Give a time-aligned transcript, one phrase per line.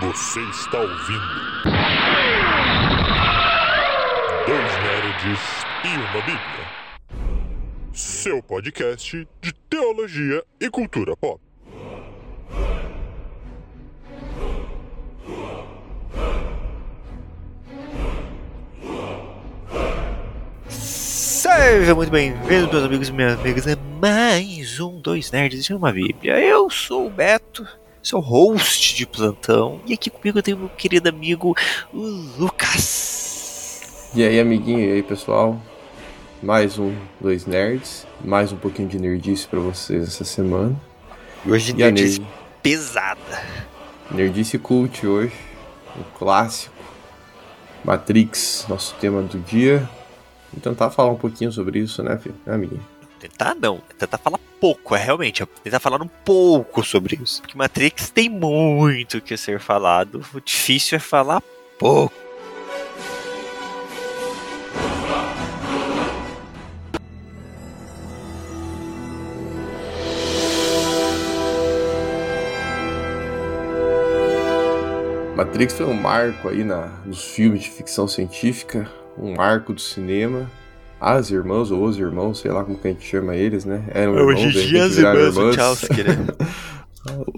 [0.00, 1.20] Você está ouvindo.
[4.46, 5.40] Dois Nerds
[5.84, 6.66] e uma Bíblia.
[7.92, 11.38] Seu podcast de teologia e cultura pop.
[20.66, 25.92] Seja muito bem-vindo, meus amigos e minhas amigas, a mais um Dois Nerds e uma
[25.92, 26.40] Bíblia.
[26.40, 27.66] Eu sou o Beto,
[28.02, 31.54] sou host de plantão, e aqui comigo eu tenho meu querido amigo
[31.92, 31.98] o
[32.38, 34.10] Lucas.
[34.14, 35.60] E aí, amiguinho, e aí, pessoal?
[36.42, 40.74] Mais um Dois Nerds, mais um pouquinho de nerdice pra vocês essa semana.
[41.44, 42.32] E hoje E nerdice nerd-
[42.62, 43.42] pesada.
[44.10, 45.34] Nerdice Cult hoje,
[45.96, 46.74] o clássico
[47.84, 49.88] Matrix, nosso tema do dia.
[50.52, 52.34] Vou tentar falar um pouquinho sobre isso, né, filho?
[52.44, 52.84] Né, amiguinho?
[53.20, 57.40] Tentar não, tentar falar pouco, é realmente, é tentar falar um pouco sobre isso.
[57.40, 61.42] Porque Matrix tem muito que ser falado, o difícil é falar
[61.78, 62.14] pouco.
[75.34, 80.50] Matrix foi um marco aí na, nos filmes de ficção científica, um marco do cinema.
[81.00, 83.84] As irmãs, ou os irmãos, sei lá como que a gente chama eles, né?
[83.88, 85.56] Eram irmãos, de repente viraram irmãs.
[85.56, 86.26] Wachowski, né?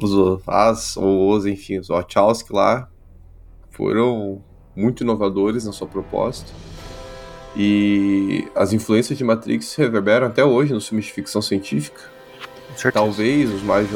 [0.03, 2.89] os as ou os, enfim, os Wachowski lá
[3.71, 4.43] foram
[4.75, 6.51] muito inovadores na sua proposta.
[7.57, 12.01] E as influências de Matrix reverberam até hoje nos filmes de ficção científica.
[12.93, 13.87] Talvez os mais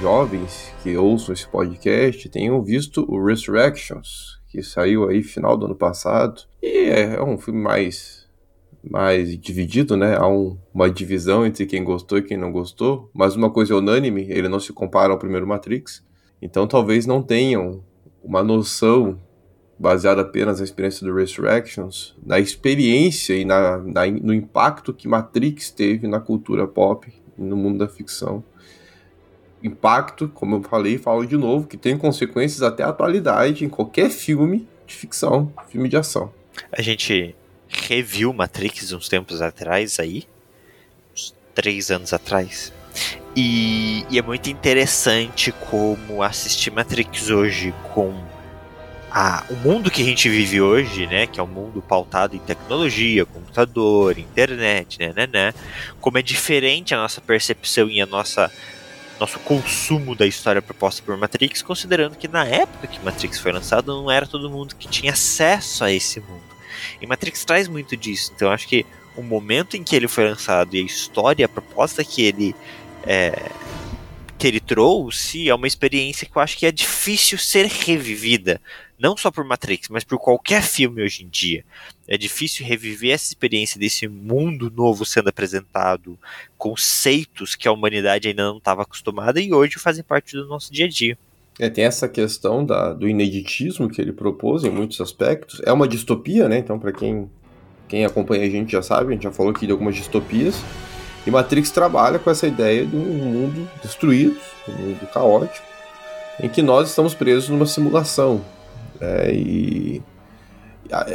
[0.00, 5.76] jovens que ouçam esse podcast tenham visto o Resurrections, que saiu aí final do ano
[5.76, 6.42] passado.
[6.60, 8.23] E é, é um filme mais,
[8.90, 10.16] mais dividido, né?
[10.16, 13.10] Há um- uma divisão entre quem gostou e quem não gostou.
[13.14, 16.04] Mas uma coisa é unânime, ele não se compara ao primeiro Matrix.
[16.42, 17.82] Então talvez não tenham
[18.22, 19.18] uma noção
[19.78, 25.70] baseada apenas na experiência do Resurrections, na experiência e na, na- no impacto que Matrix
[25.70, 28.44] teve na cultura pop, no mundo da ficção.
[29.62, 34.10] Impacto, como eu falei, falo de novo, que tem consequências até a atualidade em qualquer
[34.10, 36.30] filme de ficção, filme de ação.
[36.70, 37.34] A gente
[37.68, 40.24] reviu Matrix uns tempos atrás aí,
[41.12, 42.72] uns três anos atrás.
[43.36, 48.14] E, e é muito interessante como assistir Matrix hoje com
[49.10, 51.26] a- o mundo que a gente vive hoje, né?
[51.26, 55.54] Que é um mundo pautado em tecnologia, computador, internet, né, né, né.
[56.00, 58.50] Como é diferente a nossa percepção e a nossa
[59.18, 63.86] nosso consumo da história proposta por Matrix, considerando que na época que Matrix foi lançado
[63.94, 66.42] não era todo mundo que tinha acesso a esse mundo.
[67.00, 68.32] E Matrix traz muito disso.
[68.34, 68.84] Então acho que
[69.16, 72.54] o momento em que ele foi lançado e a história, a proposta que ele
[73.04, 73.50] é,
[74.38, 78.60] que ele trouxe é uma experiência que eu acho que é difícil ser revivida.
[78.98, 81.64] Não só por Matrix, mas por qualquer filme hoje em dia.
[82.06, 86.18] É difícil reviver essa experiência desse mundo novo sendo apresentado,
[86.58, 90.84] conceitos que a humanidade ainda não estava acostumada e hoje fazem parte do nosso dia
[90.86, 91.18] a dia.
[91.58, 95.60] É, tem essa questão da, do ineditismo que ele propôs em muitos aspectos.
[95.64, 96.58] É uma distopia, né?
[96.58, 97.30] Então, para quem,
[97.88, 100.56] quem acompanha a gente já sabe, a gente já falou aqui de algumas distopias.
[101.26, 104.36] E Matrix trabalha com essa ideia de um mundo destruído,
[104.68, 105.66] um mundo caótico,
[106.42, 108.44] em que nós estamos presos numa simulação.
[109.00, 109.32] né?
[109.32, 110.02] E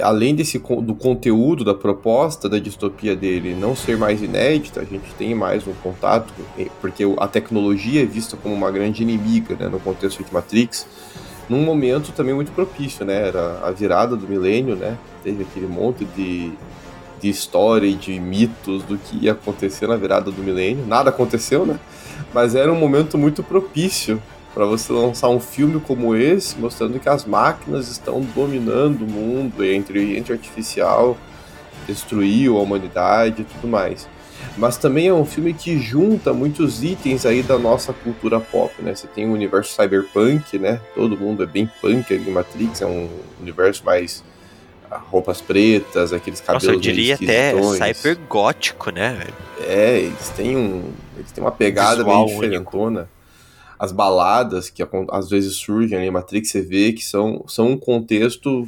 [0.01, 5.13] além desse do conteúdo da proposta da distopia dele não ser mais inédita, a gente
[5.17, 6.33] tem mais um contato,
[6.81, 10.87] porque a tecnologia é vista como uma grande inimiga né, no contexto de Matrix,
[11.47, 13.27] num momento também muito propício, né?
[13.27, 14.97] Era a virada do milênio, né?
[15.23, 16.51] Teve aquele monte de,
[17.19, 20.85] de história e de mitos do que ia acontecer na virada do milênio.
[20.85, 21.79] Nada aconteceu, né?
[22.31, 24.21] Mas era um momento muito propício
[24.53, 29.63] para você lançar um filme como esse, mostrando que as máquinas estão dominando o mundo,
[29.63, 31.17] e a inteligência artificial
[31.87, 34.07] destruiu a humanidade e tudo mais.
[34.57, 38.95] Mas também é um filme que junta muitos itens aí da nossa cultura pop, né?
[38.95, 40.81] Você tem o universo cyberpunk, né?
[40.95, 43.09] Todo mundo é bem punk ali Matrix, é um
[43.39, 44.23] universo mais
[44.89, 47.53] ah, roupas pretas, aqueles cabelos Nossa, eu diria até
[47.93, 49.17] cybergótico, né?
[49.17, 49.33] velho?
[49.67, 50.91] É, eles têm um.
[51.17, 53.09] Eles têm uma pegada Visual bem diferentona.
[53.79, 57.77] As baladas que às vezes surgem ali em Matrix, você vê que são, são um
[57.77, 58.67] contexto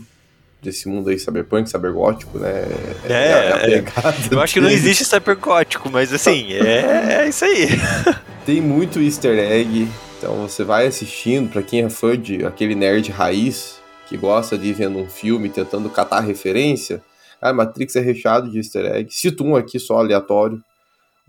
[0.62, 2.66] desse mundo aí cyberpunk, cybergótico, né?
[3.10, 3.82] É, a é.
[3.82, 7.68] pegada Eu acho que não existe cybergótico, mas assim, é, é isso aí.
[8.46, 9.88] Tem muito easter egg,
[10.18, 14.68] então você vai assistindo, pra quem é fã de aquele nerd raiz, que gosta de
[14.68, 17.02] ir vendo um filme tentando catar referência,
[17.42, 19.12] ah, Matrix é recheado de easter egg.
[19.12, 20.64] Cito um aqui só aleatório,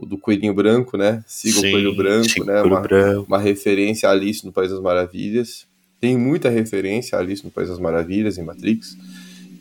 [0.03, 1.23] o do Coelhinho Branco, né?
[1.27, 2.61] Siga o Coelho Branco, né?
[2.63, 3.25] Uma, Branco.
[3.29, 5.67] uma referência a Alice no País das Maravilhas.
[6.01, 8.97] tem muita referência a Alice no País das Maravilhas, em Matrix.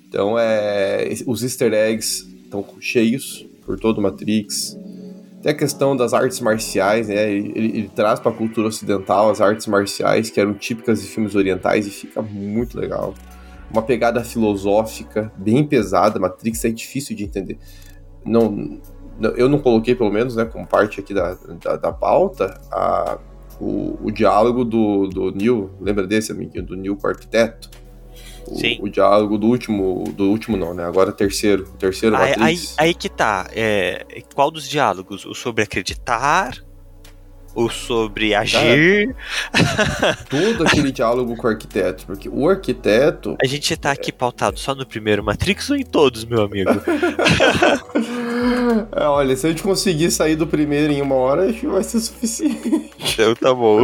[0.09, 4.75] Então, é, os easter eggs estão cheios por todo o Matrix.
[5.43, 7.31] Tem a questão das artes marciais, né?
[7.31, 11.07] Ele, ele, ele traz para a cultura ocidental as artes marciais que eram típicas de
[11.07, 13.13] filmes orientais e fica muito legal.
[13.71, 16.19] Uma pegada filosófica bem pesada.
[16.19, 17.57] Matrix é difícil de entender.
[18.25, 18.79] Não,
[19.35, 23.17] eu não coloquei, pelo menos, né, como parte aqui da, da, da pauta, a,
[23.59, 26.65] o, o diálogo do, do Neil, lembra desse, amiguinho?
[26.65, 27.69] Do Neil com o arquiteto?
[28.47, 28.79] O, Sim.
[28.81, 30.83] o diálogo do último, do último não, né?
[30.83, 33.47] Agora terceiro, terceiro Aí, aí, aí que tá.
[33.53, 34.03] É,
[34.33, 35.25] qual dos diálogos?
[35.25, 36.57] O sobre acreditar?
[37.53, 39.13] O sobre agir?
[40.29, 44.73] Todo aquele diálogo com o arquiteto, porque o arquiteto A gente tá aqui pautado só
[44.73, 46.71] no primeiro Matrix ou em todos, meu amigo?
[48.93, 51.83] É, olha, se a gente conseguir sair do primeiro em uma hora, acho que vai
[51.83, 52.89] ser suficiente.
[53.13, 53.81] então tá bom.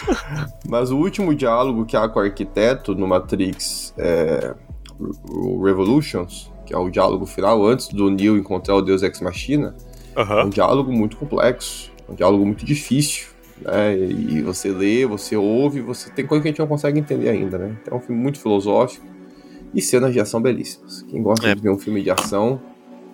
[0.66, 4.54] Mas o último diálogo que há com o arquiteto no Matrix é,
[5.28, 9.74] o Revolutions, que é o diálogo final antes do Neo encontrar o Deus Ex Machina,
[10.16, 10.44] é Aham.
[10.44, 13.26] um diálogo muito complexo, um diálogo muito difícil.
[13.60, 13.96] Né?
[13.96, 17.58] E você lê, você ouve, você tem coisa que a gente não consegue entender ainda,
[17.58, 17.76] né?
[17.82, 19.06] Então é um filme muito filosófico
[19.74, 21.02] e cenas de ação belíssimas.
[21.02, 21.54] Quem gosta É.
[21.54, 22.60] de ver um filme de ação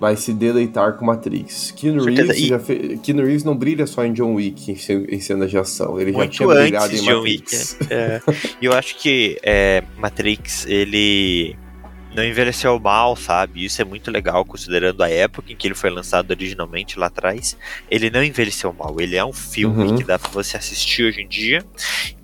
[0.01, 1.73] vai se deleitar com Matrix.
[1.73, 2.05] Keanu.
[2.05, 2.99] Reeves, E- já fe...
[3.03, 6.01] Keanu Reeves não brilha só em John Wick, em, ce- em cenas de ação.
[6.01, 7.43] Ele já Muito tinha brilhado em John Wick.
[7.43, 7.77] Matrix.
[7.91, 8.21] É.
[8.63, 11.57] E eu acho que é, Matrix, ele
[12.15, 13.65] não envelheceu mal, sabe?
[13.65, 17.57] Isso é muito legal, considerando a época em que ele foi lançado originalmente lá atrás.
[17.91, 18.97] Ele não envelheceu mal.
[18.99, 19.97] Ele é um filme Uhum.
[19.97, 21.65] que dá pra você assistir hoje em dia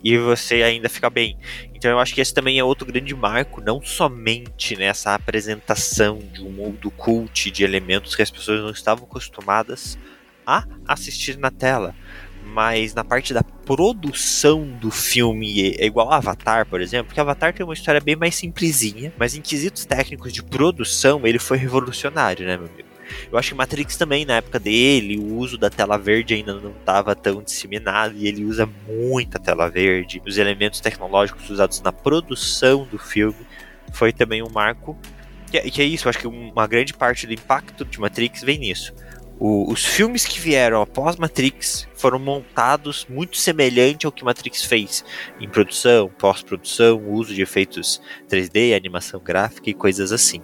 [0.02, 1.36] e você ainda fica bem.
[1.74, 6.42] Então eu acho que esse também é outro grande marco, não somente nessa apresentação de
[6.42, 9.98] um mundo cult de elementos que as pessoas não estavam acostumadas
[10.46, 11.94] a assistir na tela,
[12.44, 17.64] mas na parte da produção do filme é igual Avatar, por exemplo, porque Avatar tem
[17.64, 22.56] uma história bem mais simplesinha, mas em quesitos técnicos de produção ele foi revolucionário, né,
[22.56, 22.94] meu amigo?
[23.30, 26.70] Eu acho que Matrix também, na época dele, o uso da tela verde ainda não
[26.70, 30.22] estava tão disseminado e ele usa muita tela verde.
[30.26, 33.46] Os elementos tecnológicos usados na produção do filme
[33.92, 34.96] foi também um marco.
[35.50, 38.42] Que é, que é isso, eu acho que uma grande parte do impacto de Matrix
[38.42, 38.92] vem nisso.
[39.38, 45.04] O- os filmes que vieram após Matrix foram montados muito semelhante ao que Matrix fez
[45.40, 50.40] em produção, pós-produção, uso de efeitos 3D, animação gráfica e coisas assim.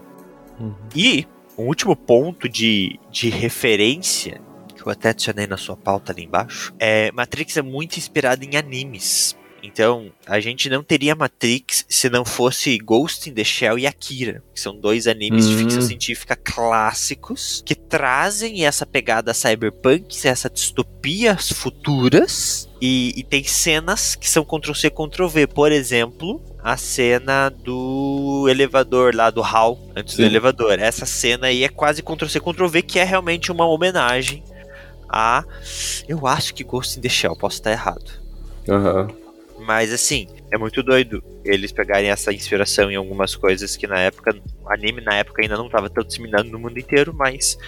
[0.59, 0.75] Uhum.
[0.95, 1.27] E
[1.57, 4.41] um último ponto de, de referência,
[4.75, 8.57] que eu até adicionei na sua pauta ali embaixo, é Matrix é muito inspirado em
[8.57, 9.37] animes.
[9.63, 14.43] Então, a gente não teria Matrix se não fosse Ghost in the Shell e Akira,
[14.55, 15.59] que são dois animes de Hum.
[15.59, 24.15] ficção científica clássicos que trazem essa pegada cyberpunk, essa distopias futuras e, e tem cenas
[24.15, 25.47] que são Ctrl-C, Ctrl-V.
[25.49, 30.23] Por exemplo, a cena do elevador lá do hall, antes Sim.
[30.23, 30.79] do elevador.
[30.79, 34.43] Essa cena aí é quase Ctrl-C, Ctrl-V, que é realmente uma homenagem
[35.09, 35.45] a.
[36.09, 38.21] Eu acho que Ghost in the Shell, posso estar errado.
[38.69, 39.09] Aham.
[39.61, 44.37] Mas assim, é muito doido eles pegarem essa inspiração em algumas coisas que na época,
[44.67, 47.59] anime na época ainda não estava tão disseminado no mundo inteiro, mas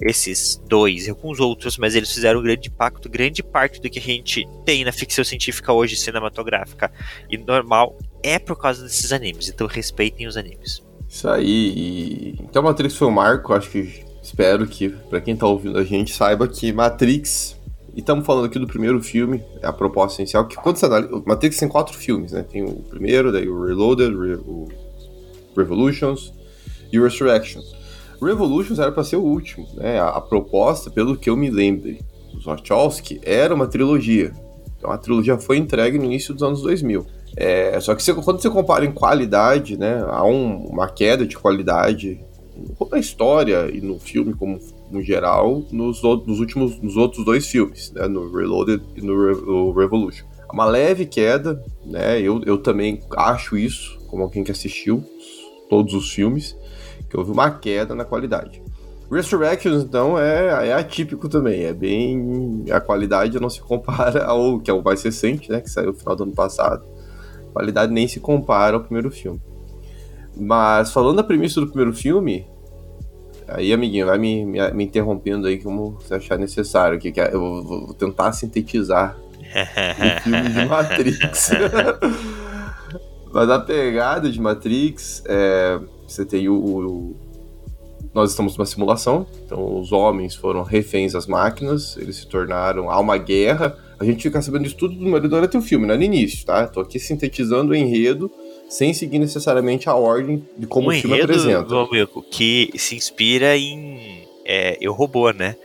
[0.00, 3.98] esses dois e alguns outros, mas eles fizeram um grande impacto, grande parte do que
[3.98, 6.90] a gente tem na ficção científica hoje cinematográfica
[7.28, 10.82] e normal é por causa desses animes, então respeitem os animes.
[11.08, 11.44] Isso aí.
[11.46, 12.36] E...
[12.40, 16.12] Então Matrix foi um marco, acho que espero que pra quem tá ouvindo a gente
[16.12, 17.57] saiba que Matrix.
[17.98, 21.20] E estamos falando aqui do primeiro filme, é a proposta inicial, que quando você analisa.
[21.26, 22.44] Matrix tem quatro filmes, né?
[22.48, 24.68] Tem o primeiro, daí o Reloaded, Re- o
[25.56, 26.32] Revolutions
[26.92, 27.60] e o Resurrection.
[28.22, 29.98] Revolutions era pra ser o último, né?
[29.98, 32.00] A, a proposta, pelo que eu me lembre,
[32.32, 34.32] dos Wachowski, era uma trilogia.
[34.78, 37.04] Então a trilogia foi entregue no início dos anos 2000.
[37.36, 41.36] É, só que você- quando você compara em qualidade, né, há um- uma queda de
[41.36, 42.20] qualidade
[42.92, 44.60] na história e no filme como
[44.90, 49.80] no geral nos, nos últimos nos outros dois filmes, né, no Reloaded e no, Re-
[49.80, 50.26] Revolution.
[50.48, 52.20] Há Uma leve queda, né?
[52.20, 55.04] Eu, eu também acho isso, como alguém que assistiu
[55.68, 56.56] todos os filmes,
[57.10, 58.62] que houve uma queda na qualidade.
[59.10, 61.64] Resurrections, então, é, é atípico também.
[61.64, 62.64] É bem.
[62.70, 65.60] A qualidade não se compara ao que é o mais recente, né?
[65.60, 66.84] Que saiu no final do ano passado.
[67.48, 69.40] A qualidade nem se compara ao primeiro filme.
[70.36, 72.46] Mas falando da premissa do primeiro filme,
[73.48, 76.98] aí, amiguinho, vai me, me, me interrompendo aí como você achar necessário.
[76.98, 81.50] Que, que eu vou, vou tentar sintetizar o filme de Matrix.
[83.32, 87.16] Mas a pegada de Matrix, é, você tem o, o-
[88.14, 92.90] Nós estamos numa simulação, então os homens foram reféns das máquinas, eles se tornaram.
[92.90, 94.94] Há uma guerra, A gente fica sabendo disso tudo
[95.28, 96.66] durante o filme, não é no início, tá?
[96.66, 98.30] Tô aqui sintetizando o enredo
[98.68, 101.74] sem seguir necessariamente a ordem de como um o filme apresenta.
[101.74, 105.56] Amigo, que se inspira em é, Eu Robô, né?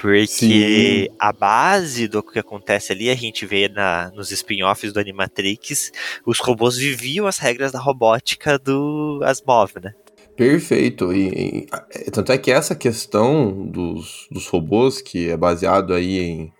[0.00, 1.08] Porque Sim.
[1.18, 5.92] a base do que acontece ali, a gente vê na, nos spin-offs do Animatrix,
[6.24, 9.92] os robôs viviam as regras da robótica do Asimov, né?
[10.34, 11.12] Perfeito.
[11.12, 16.18] E, e, é, tanto é que essa questão dos, dos robôs, que é baseado aí
[16.18, 16.52] em,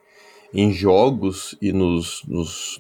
[0.53, 2.79] em jogos e nos, nos,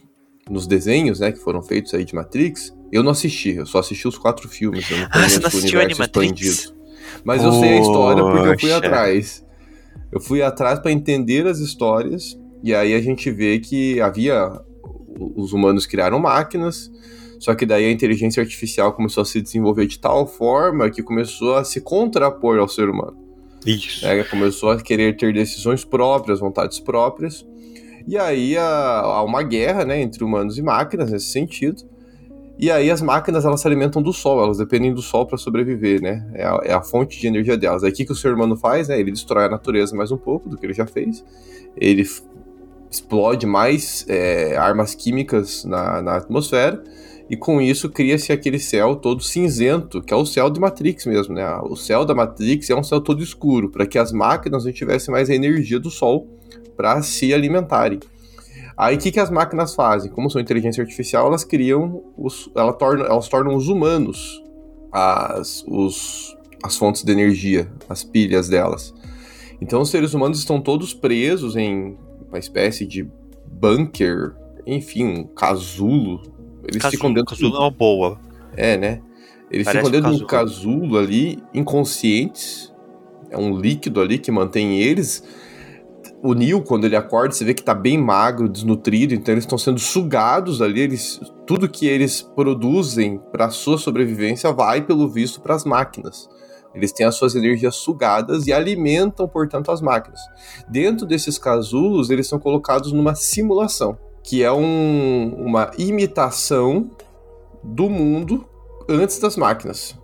[0.50, 4.06] nos desenhos, né, que foram feitos aí de Matrix, eu não assisti, eu só assisti
[4.08, 4.90] os quatro filmes.
[4.90, 6.40] Eu não ah, você não assistiu Animatrix?
[6.40, 6.80] Expandido.
[7.24, 7.56] Mas Poxa.
[7.56, 9.46] eu sei a história porque eu fui atrás.
[10.12, 14.50] Eu fui atrás para entender as histórias, e aí a gente vê que havia.
[15.36, 16.90] Os humanos criaram máquinas,
[17.38, 21.56] só que daí a inteligência artificial começou a se desenvolver de tal forma que começou
[21.56, 23.16] a se contrapor ao ser humano.
[23.66, 24.06] Isso.
[24.06, 27.46] É, começou a querer ter decisões próprias, vontades próprias.
[28.06, 31.82] E aí há uma guerra né, entre humanos e máquinas nesse sentido.
[32.60, 36.02] E aí as máquinas elas se alimentam do sol, elas dependem do sol para sobreviver,
[36.02, 36.30] né?
[36.34, 37.82] É a, é a, fonte de energia delas.
[37.82, 38.88] Aí o que, que o ser humano faz?
[38.88, 39.00] Né?
[39.00, 41.24] Ele destrói a natureza mais um pouco do que ele já fez.
[41.74, 42.06] Ele
[42.90, 46.84] explode mais é, armas químicas na, na atmosfera
[47.30, 51.32] e com isso cria-se aquele céu todo cinzento, que é o céu de Matrix mesmo,
[51.32, 51.48] né?
[51.62, 55.10] O céu da Matrix é um céu todo escuro, para que as máquinas não tivessem
[55.10, 56.28] mais a energia do sol
[56.76, 58.00] para se alimentarem.
[58.80, 60.10] Aí o que, que as máquinas fazem?
[60.10, 64.42] Como são inteligência artificial, elas criam, os, ela torna, elas tornam os humanos
[64.90, 68.94] as, os, as fontes de energia, as pilhas delas.
[69.60, 71.94] Então os seres humanos estão todos presos em
[72.26, 73.06] uma espécie de
[73.46, 74.34] bunker,
[74.66, 76.22] enfim, um casulo.
[76.66, 77.36] Eles casulo, ficam dentro.
[77.36, 78.18] Casulo é uma boa.
[78.56, 79.02] É, né?
[79.50, 82.72] Eles Parece ficam dentro de um casulo ali, inconscientes.
[83.28, 85.22] É um líquido ali que mantém eles
[86.22, 89.56] o Neil, quando ele acorda, você vê que tá bem magro, desnutrido, então eles estão
[89.56, 95.54] sendo sugados ali, eles, tudo que eles produzem para sua sobrevivência vai, pelo visto, para
[95.54, 96.28] as máquinas.
[96.74, 100.20] Eles têm as suas energias sugadas e alimentam, portanto, as máquinas.
[100.68, 106.90] Dentro desses casulos, eles são colocados numa simulação, que é um, uma imitação
[107.64, 108.44] do mundo
[108.88, 109.98] antes das máquinas.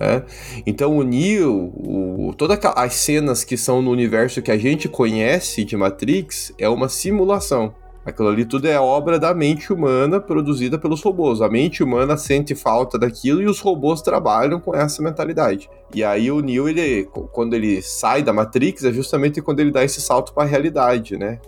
[0.00, 0.22] É?
[0.66, 5.76] Então o o, todas as cenas que são no universo que a gente conhece de
[5.76, 7.72] Matrix é uma simulação.
[8.04, 11.40] Aquilo ali tudo é obra da mente humana produzida pelos robôs.
[11.40, 15.70] A mente humana sente falta daquilo e os robôs trabalham com essa mentalidade.
[15.94, 19.82] E aí o Neo, ele, quando ele sai da Matrix, é justamente quando ele dá
[19.82, 21.40] esse salto para a realidade, né?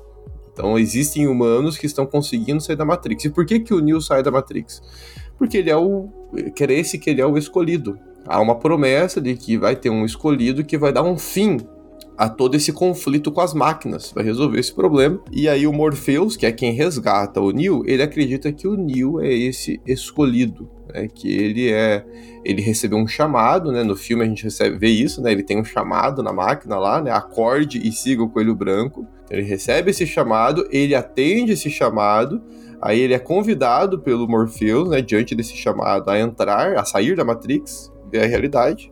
[0.51, 3.27] Então existem humanos que estão conseguindo sair da Matrix.
[3.27, 4.81] E por que que o Neo sai da Matrix?
[5.37, 6.09] Porque ele é o
[6.55, 10.05] quer esse que ele é o escolhido há uma promessa de que vai ter um
[10.05, 11.59] escolhido que vai dar um fim
[12.17, 15.21] a todo esse conflito com as máquinas, vai resolver esse problema.
[15.31, 19.21] E aí o Morpheus, que é quem resgata o Neo, ele acredita que o Neo
[19.21, 21.09] é esse escolhido, né?
[21.13, 22.05] Que ele é,
[22.45, 23.83] ele recebeu um chamado, né?
[23.83, 25.31] No filme a gente recebe vê isso, né?
[25.31, 27.11] Ele tem um chamado na máquina lá, né?
[27.11, 29.07] Acorde e siga o coelho branco.
[29.31, 32.41] Ele recebe esse chamado, ele atende esse chamado.
[32.81, 37.25] Aí ele é convidado pelo Morpheus, né, diante desse chamado, a entrar, a sair da
[37.25, 38.91] Matrix, ver a realidade.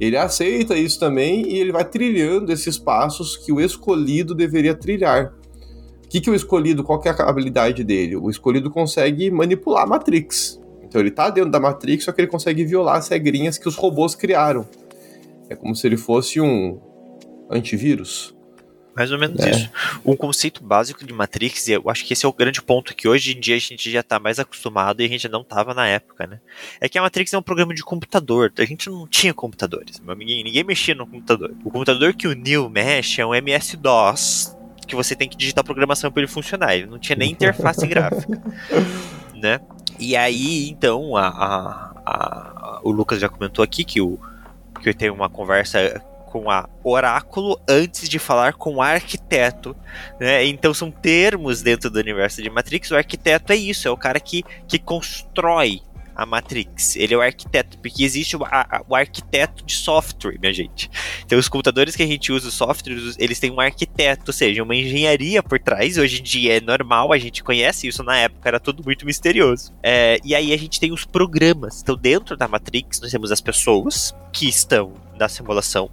[0.00, 5.34] Ele aceita isso também e ele vai trilhando esses passos que o escolhido deveria trilhar.
[6.04, 8.16] O que, que o escolhido, qual que é a habilidade dele?
[8.16, 10.60] O escolhido consegue manipular a Matrix.
[10.82, 13.76] Então ele tá dentro da Matrix, só que ele consegue violar as regrinhas que os
[13.76, 14.66] robôs criaram.
[15.48, 16.80] É como se ele fosse um
[17.50, 18.34] antivírus.
[18.94, 19.50] Mais ou menos é.
[19.50, 19.70] isso.
[20.04, 23.08] Um conceito básico de Matrix, e eu acho que esse é o grande ponto que
[23.08, 25.86] hoje em dia a gente já está mais acostumado e a gente não estava na
[25.86, 26.40] época, né?
[26.80, 28.52] É que a Matrix é um programa de computador.
[28.58, 30.00] A gente não tinha computadores.
[30.00, 31.54] Ninguém, ninguém mexia no computador.
[31.64, 34.56] O computador que o Neil mexe é um MS-DOS,
[34.86, 36.74] que você tem que digitar programação para ele funcionar.
[36.74, 38.42] Ele não tinha nem interface gráfica,
[39.34, 39.58] né?
[39.98, 44.18] E aí, então, a, a, a, o Lucas já comentou aqui que o
[44.82, 49.76] que eu tenho uma conversa com a oráculo antes de falar com o arquiteto,
[50.18, 50.46] né?
[50.46, 52.90] Então são termos dentro do universo de Matrix.
[52.90, 55.82] O arquiteto é isso, é o cara que, que constrói
[56.14, 56.96] a Matrix.
[56.96, 60.90] Ele é o arquiteto, porque existe o, a, o, arquiteto de software, minha gente.
[61.24, 64.62] Então, os computadores que a gente usa, os softwares, eles têm um arquiteto, ou seja,
[64.62, 65.98] uma engenharia por trás.
[65.98, 69.72] Hoje em dia é normal, a gente conhece isso, na época era tudo muito misterioso.
[69.82, 71.80] É, e aí a gente tem os programas.
[71.82, 75.88] Então, dentro da Matrix, nós temos as pessoas que estão da simulação.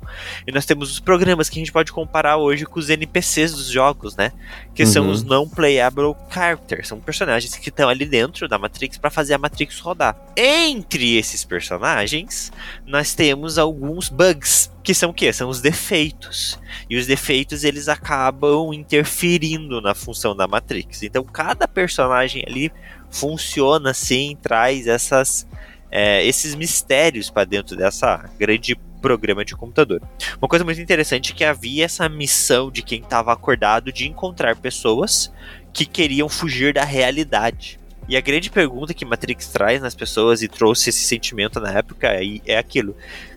[0.47, 3.67] E nós temos os programas que a gente pode comparar hoje com os NPCs dos
[3.67, 4.31] jogos, né?
[4.73, 4.89] Que uhum.
[4.89, 9.35] são os não playable characters, são personagens que estão ali dentro da Matrix para fazer
[9.35, 10.17] a Matrix rodar.
[10.35, 12.51] Entre esses personagens,
[12.87, 15.31] nós temos alguns bugs, que são o quê?
[15.31, 16.59] São os defeitos.
[16.89, 21.03] E os defeitos eles acabam interferindo na função da Matrix.
[21.03, 22.71] Então cada personagem ali
[23.11, 25.47] funciona assim, traz essas
[25.91, 30.01] é, esses mistérios para dentro dessa grande programa de computador.
[30.41, 34.55] Uma coisa muito interessante é que havia essa missão de quem estava acordado de encontrar
[34.55, 35.31] pessoas
[35.73, 37.79] que queriam fugir da realidade.
[38.07, 42.07] E a grande pergunta que Matrix traz nas pessoas e trouxe esse sentimento na época
[42.45, 42.95] é aquilo.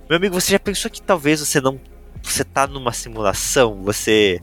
[0.08, 1.78] Meu amigo, você já pensou que talvez você não
[2.22, 4.40] você tá numa simulação, você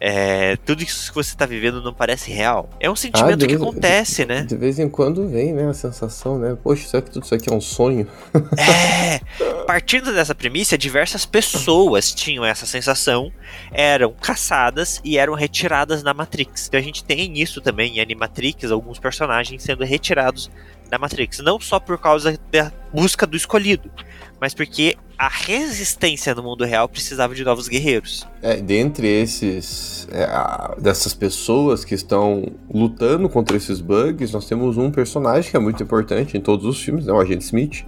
[0.00, 2.68] é, tudo isso que você está vivendo não parece real.
[2.78, 4.42] É um sentimento ah, vez, que acontece, de, né?
[4.42, 6.56] De vez em quando vem, né, a sensação, né?
[6.62, 8.06] Poxa, será que tudo isso aqui é um sonho?
[8.58, 9.20] É!
[9.66, 13.32] Partindo dessa premissa, diversas pessoas tinham essa sensação,
[13.70, 16.66] eram caçadas e eram retiradas da Matrix.
[16.68, 20.50] Então a gente tem isso também em Animatrix, alguns personagens sendo retirados
[20.88, 21.38] da Matrix.
[21.40, 23.90] Não só por causa da busca do escolhido,
[24.40, 28.26] mas porque a resistência no mundo real precisava de novos guerreiros.
[28.40, 34.90] É, dentre esses é, dessas pessoas que estão lutando contra esses bugs, nós temos um
[34.90, 37.84] personagem que é muito importante em todos os filmes, né, o Agente Smith.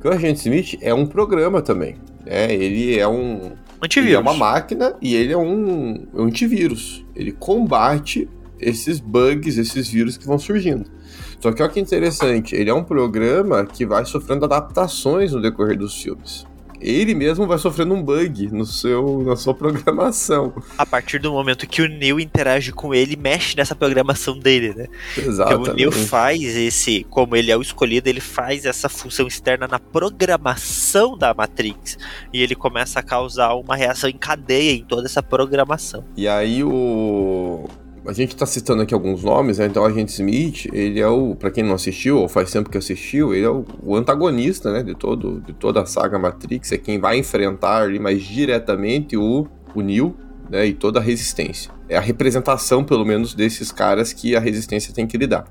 [0.00, 1.96] Que o Agente Smith é um programa também.
[2.24, 4.08] Né, ele é um antivírus.
[4.08, 7.04] Ele é uma máquina e ele é um, um antivírus.
[7.14, 8.28] Ele combate
[8.58, 10.95] esses bugs, esses vírus que vão surgindo.
[11.40, 15.78] Só que olha que interessante, ele é um programa que vai sofrendo adaptações no decorrer
[15.78, 16.46] dos filmes.
[16.80, 20.52] Ele mesmo vai sofrendo um bug no seu, na sua programação.
[20.76, 24.86] A partir do momento que o Neo interage com ele, mexe nessa programação dele, né?
[25.16, 25.70] Exato.
[25.70, 29.78] o Neo faz esse, como ele é o escolhido, ele faz essa função externa na
[29.78, 31.96] programação da Matrix.
[32.32, 36.04] E ele começa a causar uma reação em cadeia em toda essa programação.
[36.16, 37.68] E aí o
[38.06, 39.66] a gente está citando aqui alguns nomes, né?
[39.66, 42.78] Então, o Agente Smith, ele é o, para quem não assistiu ou faz tempo que
[42.78, 44.82] assistiu, ele é o, o, antagonista, né?
[44.82, 49.46] De todo, de toda a saga Matrix, é quem vai enfrentar ali mais diretamente o,
[49.74, 50.14] o Neo,
[50.48, 50.66] né?
[50.66, 51.72] E toda a Resistência.
[51.88, 55.44] É a representação, pelo menos, desses caras que a Resistência tem que lidar.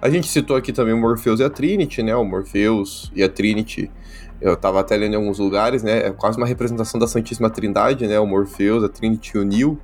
[0.00, 2.14] A gente citou aqui também o Morpheus e a Trinity, né?
[2.16, 3.90] O Morpheus e a Trinity
[4.40, 6.06] eu estava até lendo em alguns lugares, né?
[6.06, 8.18] É quase uma representação da Santíssima Trindade, né?
[8.18, 9.78] O Morpheus, a Trinity e o Neo.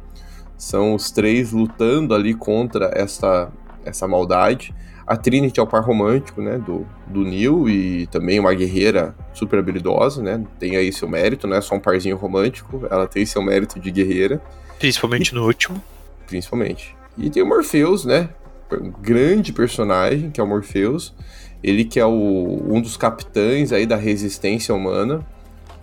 [0.57, 3.51] São os três lutando ali contra essa,
[3.85, 4.75] essa maldade.
[5.07, 9.61] A Trinity é o par romântico, né, do, do Neil e também uma guerreira super
[9.61, 13.41] habilidosa, né, tem aí seu mérito, não é só um parzinho romântico, ela tem seu
[13.41, 14.43] mérito de guerreira.
[14.81, 15.81] Principalmente e, no último.
[16.27, 16.97] Principalmente.
[17.17, 18.31] E tem o Morpheus, né,
[18.73, 21.15] um grande personagem, que é o Morpheus,
[21.63, 25.25] ele que é o, um dos capitães aí da resistência humana,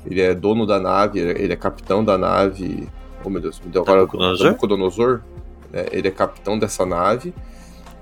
[0.05, 2.89] ele é dono da nave, ele é capitão da nave
[3.23, 5.21] Oh meu Deus, me deu agora o Nabucodonosor.
[5.71, 5.86] Né?
[5.91, 7.33] Ele é capitão dessa nave.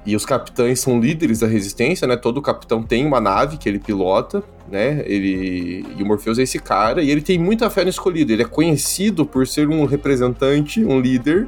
[0.04, 2.18] E os capitães são líderes da resistência, né?
[2.18, 5.04] Todo capitão tem uma nave que ele pilota, né?
[5.06, 8.34] Ele e o Morpheus é esse cara e ele tem muita fé no escolhido.
[8.34, 11.48] Ele é conhecido por ser um representante, um líder,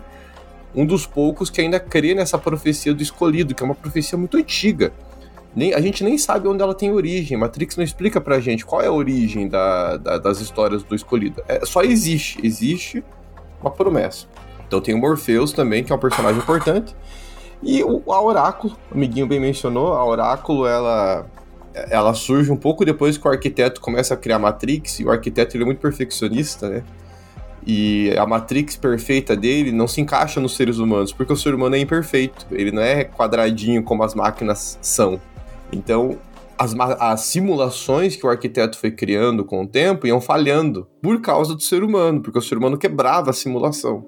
[0.76, 4.38] um dos poucos que ainda crê nessa profecia do escolhido, que é uma profecia muito
[4.38, 4.94] antiga.
[5.56, 7.36] Nem, a gente nem sabe onde ela tem origem.
[7.38, 11.44] Matrix não explica pra gente qual é a origem da, da, das histórias do escolhido.
[11.48, 12.40] É, só existe.
[12.44, 13.04] Existe
[13.64, 14.28] uma promessa.
[14.68, 16.96] Então tem o Morpheus também, que é um personagem importante.
[17.62, 21.26] E o, a Oráculo, o amiguinho bem mencionou, a Oráculo, ela,
[21.74, 25.12] ela surge um pouco depois que o arquiteto começa a criar a Matrix, e o
[25.12, 26.84] arquiteto ele é muito perfeccionista, né?
[27.66, 31.76] E a Matrix perfeita dele não se encaixa nos seres humanos, porque o ser humano
[31.78, 35.20] é imperfeito, ele não é quadradinho como as máquinas são.
[35.72, 36.18] Então,
[36.58, 41.56] as, as, simulações que o arquiteto foi criando com o tempo iam falhando por causa
[41.56, 44.06] do ser humano, porque o ser humano quebrava a simulação.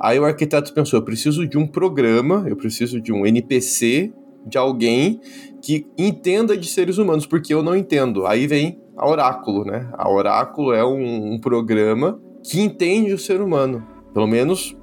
[0.00, 4.12] Aí o arquiteto pensou: eu preciso de um programa, eu preciso de um NPC,
[4.46, 5.20] de alguém
[5.62, 8.26] que entenda de seres humanos, porque eu não entendo.
[8.26, 9.88] Aí vem a Oráculo, né?
[9.92, 14.76] A Oráculo é um, um programa que entende o ser humano, pelo menos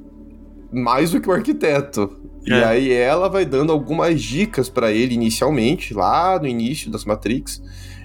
[0.72, 2.27] mais do que o arquiteto.
[2.50, 2.60] É.
[2.60, 7.62] E aí ela vai dando algumas dicas para ele inicialmente, lá no início das Matrix,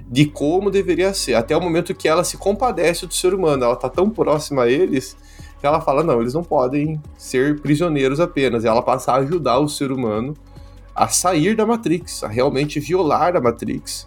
[0.08, 3.64] de como deveria ser, até o momento que ela se compadece do ser humano.
[3.64, 5.16] Ela tá tão próxima a eles
[5.60, 8.64] que ela fala: não, eles não podem ser prisioneiros apenas.
[8.64, 10.34] E ela passa a ajudar o ser humano
[10.94, 14.06] a sair da Matrix, a realmente violar a Matrix.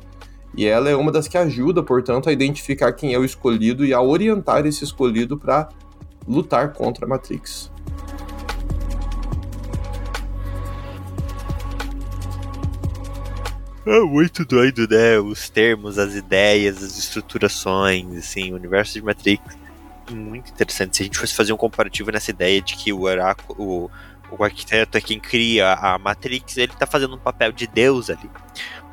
[0.56, 3.94] E ela é uma das que ajuda, portanto, a identificar quem é o escolhido e
[3.94, 5.70] a orientar esse escolhido para
[6.28, 7.72] lutar contra a Matrix.
[13.86, 15.20] É muito doido, né?
[15.20, 19.44] Os termos, as ideias, as estruturações, assim, o universo de Matrix.
[20.10, 20.98] Muito interessante.
[20.98, 23.92] Se a gente fosse fazer um comparativo nessa ideia de que o oráculo, o,
[24.36, 28.30] o arquiteto é quem cria a Matrix, ele tá fazendo um papel de Deus ali.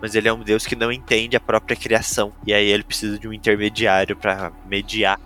[0.00, 2.30] Mas ele é um Deus que não entende a própria criação.
[2.46, 5.18] E aí ele precisa de um intermediário para mediar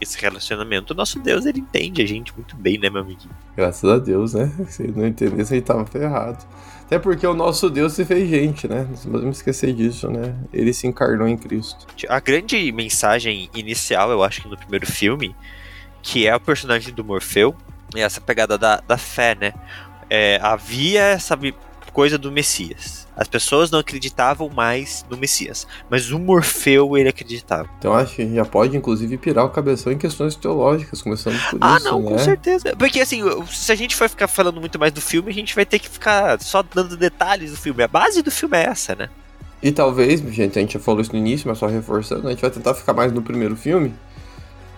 [0.00, 0.92] esse relacionamento.
[0.92, 3.34] O nosso Deus, ele entende a gente muito bem, né, meu amiguinho?
[3.56, 4.52] Graças a Deus, né?
[4.68, 6.44] Se ele não entendesse, gente tava ferrado.
[6.88, 8.88] Até porque o nosso Deus se fez gente, né?
[9.04, 10.34] Não podemos esquecer disso, né?
[10.50, 11.86] Ele se encarnou em Cristo.
[12.08, 15.36] A grande mensagem inicial, eu acho que no primeiro filme,
[16.00, 17.54] que é o personagem do Morfeu,
[17.94, 19.52] é essa pegada da, da fé, né?
[20.08, 21.36] É, havia essa
[21.92, 23.06] coisa do Messias.
[23.16, 27.68] As pessoas não acreditavam mais no Messias, mas o Morfeu ele acreditava.
[27.78, 31.76] Então acho que já pode inclusive pirar o cabeção em questões teológicas, começando por ah,
[31.76, 32.10] isso, não, né?
[32.10, 32.76] com certeza.
[32.76, 35.66] Porque assim, se a gente for ficar falando muito mais do filme, a gente vai
[35.66, 37.82] ter que ficar só dando detalhes do filme.
[37.82, 39.08] A base do filme é essa, né?
[39.62, 42.40] E talvez, gente, a gente já falou isso no início, mas só reforçando, a gente
[42.40, 43.92] vai tentar ficar mais no primeiro filme,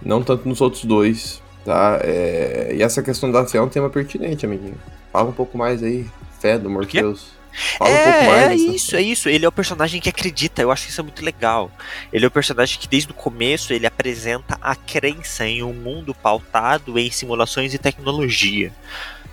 [0.00, 2.00] não tanto nos outros dois, tá?
[2.02, 2.74] É...
[2.74, 4.78] E essa questão da fé é um tema pertinente, amiguinho.
[5.12, 6.06] Fala um pouco mais aí,
[6.40, 7.40] fé do Morpheus.
[7.78, 8.50] Fala é, um pouco mais.
[8.50, 9.28] É isso, é isso.
[9.28, 10.62] Ele é o personagem que acredita.
[10.62, 11.70] Eu acho que isso é muito legal.
[12.12, 16.14] Ele é o personagem que desde o começo ele apresenta a crença em um mundo
[16.14, 18.72] pautado em simulações e tecnologia.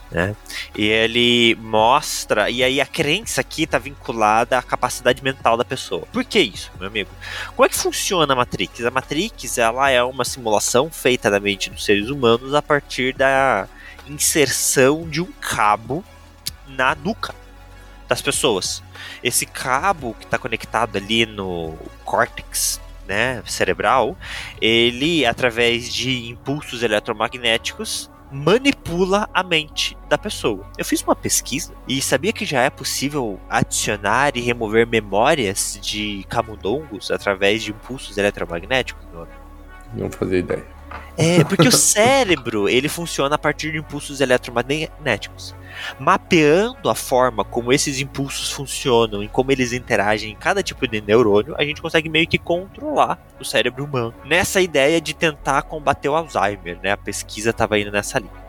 [0.09, 0.35] Né?
[0.75, 6.07] E ele mostra, e aí a crença aqui está vinculada à capacidade mental da pessoa.
[6.13, 7.09] Por que isso, meu amigo?
[7.55, 8.85] Como é que funciona a Matrix?
[8.85, 13.67] A Matrix ela é uma simulação feita da mente dos seres humanos a partir da
[14.07, 16.05] inserção de um cabo
[16.77, 17.33] na nuca
[18.07, 18.83] das pessoas.
[19.23, 24.17] Esse cabo que está conectado ali no córtex né, cerebral,
[24.61, 30.65] ele, através de impulsos eletromagnéticos, manipula a mente da pessoa.
[30.77, 36.25] Eu fiz uma pesquisa e sabia que já é possível adicionar e remover memórias de
[36.29, 39.05] camundongos através de impulsos eletromagnéticos?
[39.93, 40.76] Não fazia ideia.
[41.17, 45.55] É, porque o cérebro, ele funciona a partir de impulsos eletromagnéticos.
[45.99, 51.01] Mapeando a forma como esses impulsos funcionam e como eles interagem em cada tipo de
[51.01, 54.13] neurônio, a gente consegue meio que controlar o cérebro humano.
[54.25, 56.91] Nessa ideia de tentar combater o Alzheimer, né?
[56.91, 58.47] A pesquisa estava indo nessa linha.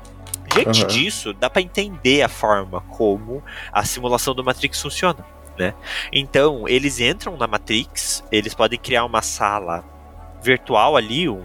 [0.55, 0.89] Diante uhum.
[0.89, 5.25] disso, dá para entender a forma como a simulação do Matrix funciona.
[5.59, 5.75] Né?
[6.13, 9.85] Então, eles entram na Matrix, eles podem criar uma sala
[10.43, 11.45] virtual ali, um,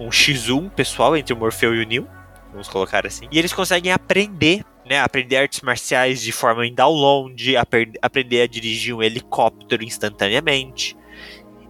[0.00, 2.08] um X1 pessoal entre o Morfeu e o Neo,
[2.50, 7.54] vamos colocar assim, e eles conseguem aprender né, aprender artes marciais de forma em download,
[8.02, 10.96] aprender a dirigir um helicóptero instantaneamente.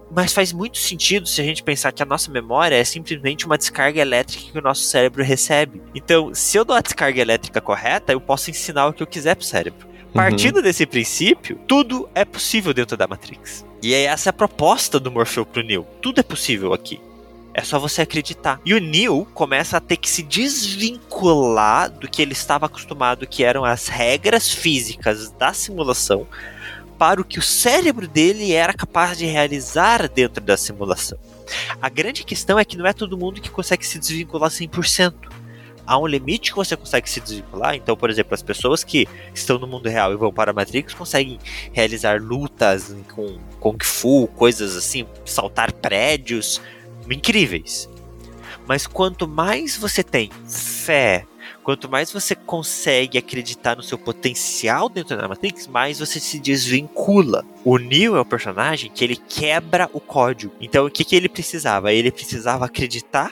[0.09, 3.59] Mas faz muito sentido se a gente pensar que a nossa memória é simplesmente uma
[3.59, 5.81] descarga elétrica que o nosso cérebro recebe.
[5.93, 9.35] Então, se eu dou a descarga elétrica correta, eu posso ensinar o que eu quiser
[9.35, 9.87] pro cérebro.
[9.87, 10.11] Uhum.
[10.13, 10.63] Partindo uhum.
[10.63, 13.65] desse princípio, tudo é possível dentro da Matrix.
[13.83, 15.85] E essa é a proposta do Morfeu pro Neo.
[16.01, 16.99] Tudo é possível aqui.
[17.53, 18.61] É só você acreditar.
[18.65, 23.43] E o Neil começa a ter que se desvincular do que ele estava acostumado, que
[23.43, 26.25] eram as regras físicas da simulação,
[26.97, 31.17] para o que o cérebro dele era capaz de realizar dentro da simulação.
[31.81, 35.13] A grande questão é que não é todo mundo que consegue se desvincular 100%.
[35.85, 37.75] Há um limite que você consegue se desvincular.
[37.75, 40.93] Então, por exemplo, as pessoas que estão no mundo real e vão para a Matrix
[40.93, 41.39] conseguem
[41.73, 46.61] realizar lutas com Kung Fu, coisas assim, saltar prédios,
[47.11, 47.89] incríveis.
[48.67, 51.25] Mas quanto mais você tem fé,
[51.63, 57.43] quanto mais você consegue acreditar no seu potencial dentro da Matrix, mais você se desvincula.
[57.65, 60.53] O Neo é o personagem que ele quebra o código.
[60.61, 61.91] Então o que, que ele precisava?
[61.91, 63.31] Ele precisava acreditar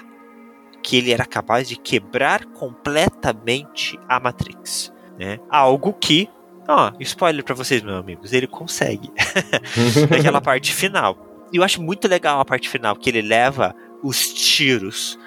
[0.82, 4.92] que ele era capaz de quebrar completamente a Matrix.
[5.18, 5.40] Né?
[5.50, 6.30] Algo que
[6.72, 9.10] Ó, spoiler para vocês, meus amigos, ele consegue.
[10.08, 11.18] Naquela parte final.
[11.52, 15.18] E eu acho muito legal a parte final, que ele leva os tiros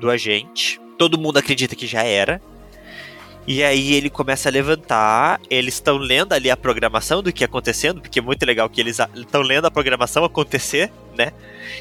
[0.00, 0.80] do agente.
[0.98, 2.40] Todo mundo acredita que já era.
[3.46, 8.00] E aí ele começa a levantar, eles estão lendo ali a programação do que acontecendo,
[8.00, 11.32] porque é muito legal que eles estão lendo a programação acontecer, né?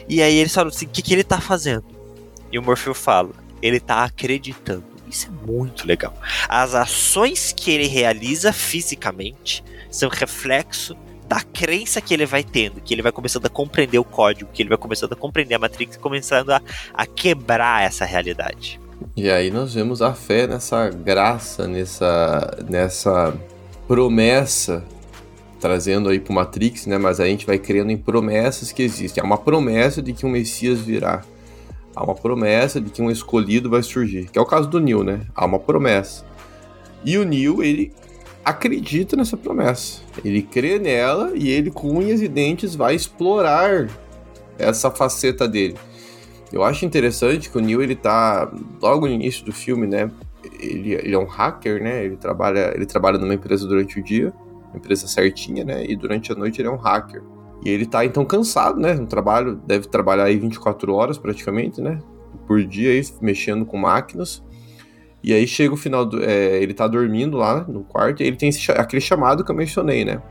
[0.10, 1.86] E aí eles falam assim, o que, que ele tá fazendo?
[2.52, 3.30] E o Morfeu fala,
[3.62, 4.84] ele tá acreditando.
[5.08, 6.18] Isso é muito legal.
[6.50, 10.98] As ações que ele realiza fisicamente são reflexo
[11.32, 14.62] da crença que ele vai tendo, que ele vai começando a compreender o código, que
[14.62, 16.62] ele vai começando a compreender a Matrix, começando a,
[16.94, 18.82] a quebrar essa realidade.
[19.16, 23.34] E aí nós vemos a fé nessa graça, nessa, nessa
[23.88, 24.84] promessa,
[25.58, 26.98] trazendo aí pro Matrix, né?
[26.98, 29.24] Mas a gente vai criando em promessas que existem.
[29.24, 31.24] Há uma promessa de que um Messias virá.
[31.96, 34.30] Há uma promessa de que um escolhido vai surgir.
[34.30, 35.22] Que é o caso do Neil, né?
[35.34, 36.26] Há uma promessa.
[37.06, 37.94] E o Neil, ele
[38.44, 40.02] acredita nessa promessa.
[40.24, 43.88] Ele crê nela e ele, com unhas e dentes, vai explorar
[44.58, 45.76] essa faceta dele.
[46.52, 48.52] Eu acho interessante que o Neil, ele tá
[48.82, 50.12] logo no início do filme, né?
[50.60, 52.04] Ele, ele é um hacker, né?
[52.04, 54.34] Ele trabalha, ele trabalha numa empresa durante o dia,
[54.76, 55.86] empresa certinha, né?
[55.86, 57.24] E durante a noite ele é um hacker.
[57.64, 58.94] E ele tá então cansado, né?
[58.94, 62.00] No trabalho, deve trabalhar aí 24 horas praticamente, né?
[62.48, 64.44] Por dia aí, mexendo com máquinas.
[65.24, 66.24] E aí chega o final do.
[66.24, 69.56] É, ele tá dormindo lá no quarto e ele tem esse, aquele chamado que eu
[69.56, 70.22] mencionei, né?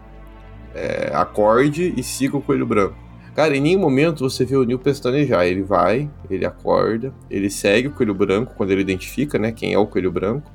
[0.74, 2.96] É, acorde e siga o coelho branco.
[3.34, 5.46] Cara, em nenhum momento você vê o Neil pestanejar.
[5.46, 9.52] Ele vai, ele acorda, ele segue o coelho branco quando ele identifica, né?
[9.52, 10.50] Quem é o coelho branco,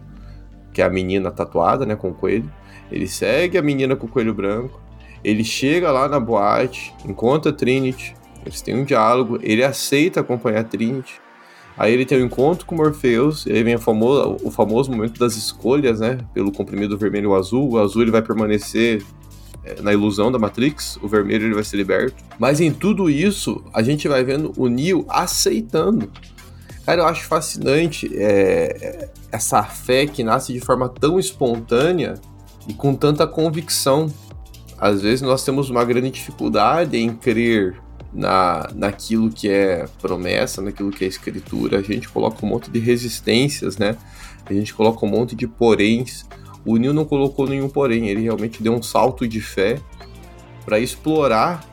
[0.73, 1.95] que é a menina tatuada, né?
[1.95, 2.51] Com o coelho.
[2.91, 4.81] Ele segue a menina com o coelho branco.
[5.23, 10.59] Ele chega lá na boate, encontra a Trinity, eles têm um diálogo, ele aceita acompanhar
[10.59, 11.19] a Trinity.
[11.77, 15.35] Aí ele tem um encontro com Morpheus, e aí vem famoso, o famoso momento das
[15.35, 16.19] escolhas, né?
[16.33, 17.71] Pelo comprimido vermelho ou azul.
[17.71, 19.03] O azul ele vai permanecer
[19.63, 22.23] é, na ilusão da Matrix, o vermelho ele vai ser liberto.
[22.39, 26.09] Mas em tudo isso, a gente vai vendo o Neo aceitando.
[26.85, 32.13] Cara, eu acho fascinante é, essa fé que nasce de forma tão espontânea
[32.67, 34.07] e com tanta convicção.
[34.77, 37.81] Às vezes nós temos uma grande dificuldade em crer
[38.15, 42.79] na, naquilo que é promessa, naquilo que é escritura, a gente coloca um monte de
[42.79, 43.97] resistências, né?
[44.45, 46.25] A gente coloca um monte de poréns.
[46.65, 49.79] O Neil não colocou nenhum porém, ele realmente deu um salto de fé
[50.63, 51.63] para explorar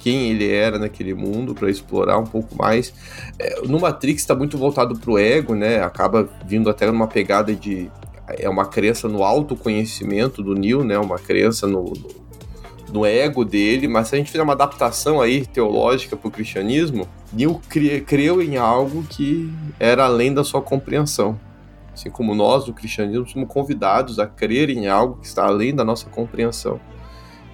[0.00, 2.92] quem ele era naquele mundo, para explorar um pouco mais.
[3.38, 5.80] É, no Matrix está muito voltado para o ego, né?
[5.80, 7.88] Acaba vindo até numa pegada de
[8.38, 10.98] é uma crença no autoconhecimento do Neil, né?
[10.98, 12.21] Uma crença no, no
[12.92, 17.08] no ego dele, mas se a gente fizer uma adaptação aí teológica para o cristianismo,
[17.32, 17.60] Neil
[18.06, 19.50] creu em algo que
[19.80, 21.40] era além da sua compreensão.
[21.92, 25.84] Assim como nós do cristianismo somos convidados a crer em algo que está além da
[25.84, 26.78] nossa compreensão,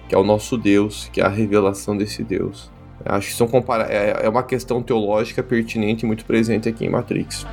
[0.09, 2.69] que é o nosso Deus, que é a revelação desse Deus.
[3.05, 3.47] Eu acho que são
[3.87, 7.45] é, é uma questão teológica pertinente e muito presente aqui em Matrix.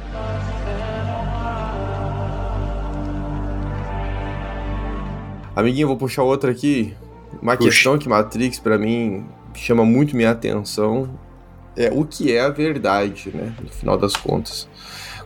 [5.54, 6.94] Amiguinho, vou puxar outra aqui.
[7.40, 7.68] Uma Puxa.
[7.70, 11.08] questão que Matrix, para mim, chama muito minha atenção
[11.76, 13.54] é o que é a verdade, né?
[13.62, 14.68] No final das contas.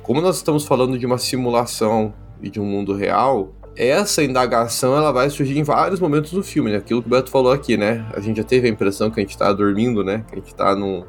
[0.03, 5.13] Como nós estamos falando de uma simulação e de um mundo real, essa indagação ela
[5.13, 6.79] vai surgir em vários momentos do filme, né?
[6.79, 8.05] Aquilo que o Beto falou aqui, né?
[8.13, 10.25] A gente já teve a impressão que a gente tá dormindo, né?
[10.29, 11.05] Que a gente tá num,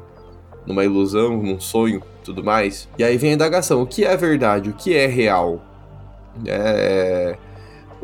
[0.64, 2.88] numa ilusão, num sonho, tudo mais.
[2.96, 4.70] E aí vem a indagação: o que é verdade?
[4.70, 5.60] O que é real?
[6.46, 7.36] É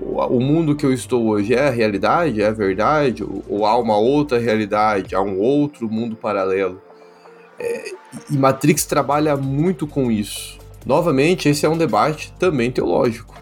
[0.00, 3.96] o mundo que eu estou hoje é a realidade, é a verdade, ou, há uma
[3.96, 6.80] outra realidade, há um outro mundo paralelo.
[7.58, 7.90] É,
[8.30, 10.58] e Matrix trabalha muito com isso.
[10.86, 13.34] Novamente, esse é um debate também teológico.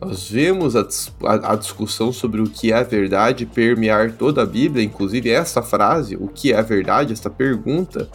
[0.00, 0.86] Nós vemos a,
[1.24, 5.60] a, a, discussão sobre o que é a verdade permear toda a Bíblia, inclusive essa
[5.60, 8.08] frase, o que é a verdade, essa pergunta,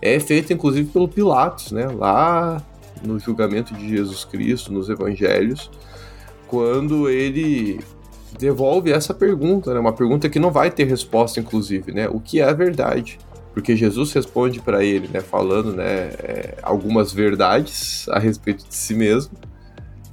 [0.00, 1.86] é feita inclusive pelo Pilatos, né?
[1.88, 2.62] lá
[3.02, 5.70] no julgamento de Jesus Cristo, nos evangelhos
[6.54, 7.80] quando ele
[8.38, 9.80] devolve essa pergunta, né?
[9.80, 12.08] Uma pergunta que não vai ter resposta, inclusive, né?
[12.08, 13.18] O que é a verdade?
[13.52, 15.20] Porque Jesus responde para ele, né?
[15.20, 15.84] Falando, né?
[15.84, 19.32] É, algumas verdades a respeito de si mesmo.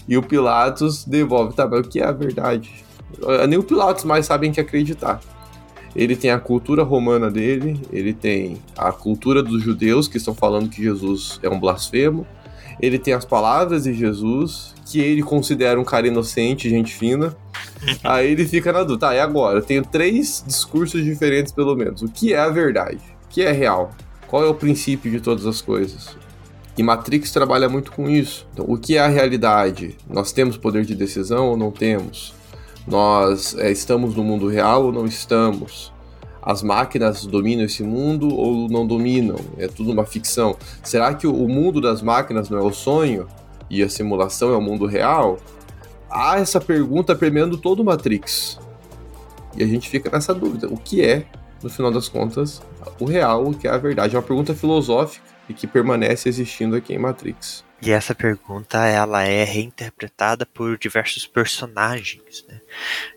[0.08, 2.71] E o Pilatos devolve, tá, mas o que é a verdade?
[3.47, 5.21] Nem o Pilatos mais sabem que acreditar.
[5.95, 10.69] Ele tem a cultura romana dele, ele tem a cultura dos judeus que estão falando
[10.69, 12.25] que Jesus é um blasfemo,
[12.82, 17.36] ele tem as palavras de Jesus, que ele considera um cara inocente, gente fina.
[18.04, 19.08] Aí ele fica na dúvida.
[19.08, 19.60] Tá, e agora?
[19.60, 22.01] Eu tenho três discursos diferentes, pelo menos.
[22.01, 22.99] O que é a verdade?
[23.25, 23.91] O que é real?
[24.27, 26.17] Qual é o princípio de todas as coisas?
[26.77, 28.45] E Matrix trabalha muito com isso.
[28.54, 29.95] Então, o que é a realidade?
[30.10, 32.34] Nós temos poder de decisão ou não temos?
[32.86, 35.93] Nós é, estamos no mundo real ou não estamos?
[36.41, 39.38] As máquinas dominam esse mundo ou não dominam?
[39.58, 40.58] É tudo uma ficção.
[40.84, 43.27] Será que o mundo das máquinas não é o sonho?
[43.71, 45.39] E a simulação é o mundo real,
[46.10, 48.60] há essa pergunta permeando todo o Matrix.
[49.55, 51.25] E a gente fica nessa dúvida: o que é,
[51.63, 52.62] no final das contas,
[52.99, 54.13] o real, o que é a verdade?
[54.13, 57.63] É uma pergunta filosófica e que permanece existindo aqui em Matrix.
[57.81, 62.45] E essa pergunta ela é reinterpretada por diversos personagens.
[62.47, 62.62] Né?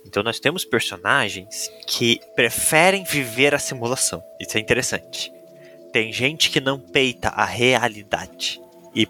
[0.07, 4.23] Então nós temos personagens que preferem viver a simulação.
[4.41, 5.31] Isso é interessante.
[5.93, 8.59] Tem gente que não peita a realidade
[8.95, 9.07] e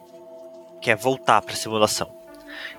[0.84, 2.14] quer voltar para a simulação.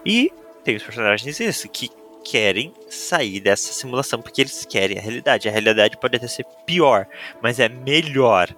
[0.05, 0.31] E
[0.63, 1.89] tem os personagens isso, que
[2.23, 5.49] querem sair dessa simulação porque eles querem a realidade.
[5.49, 7.07] A realidade pode até ser pior,
[7.41, 8.55] mas é melhor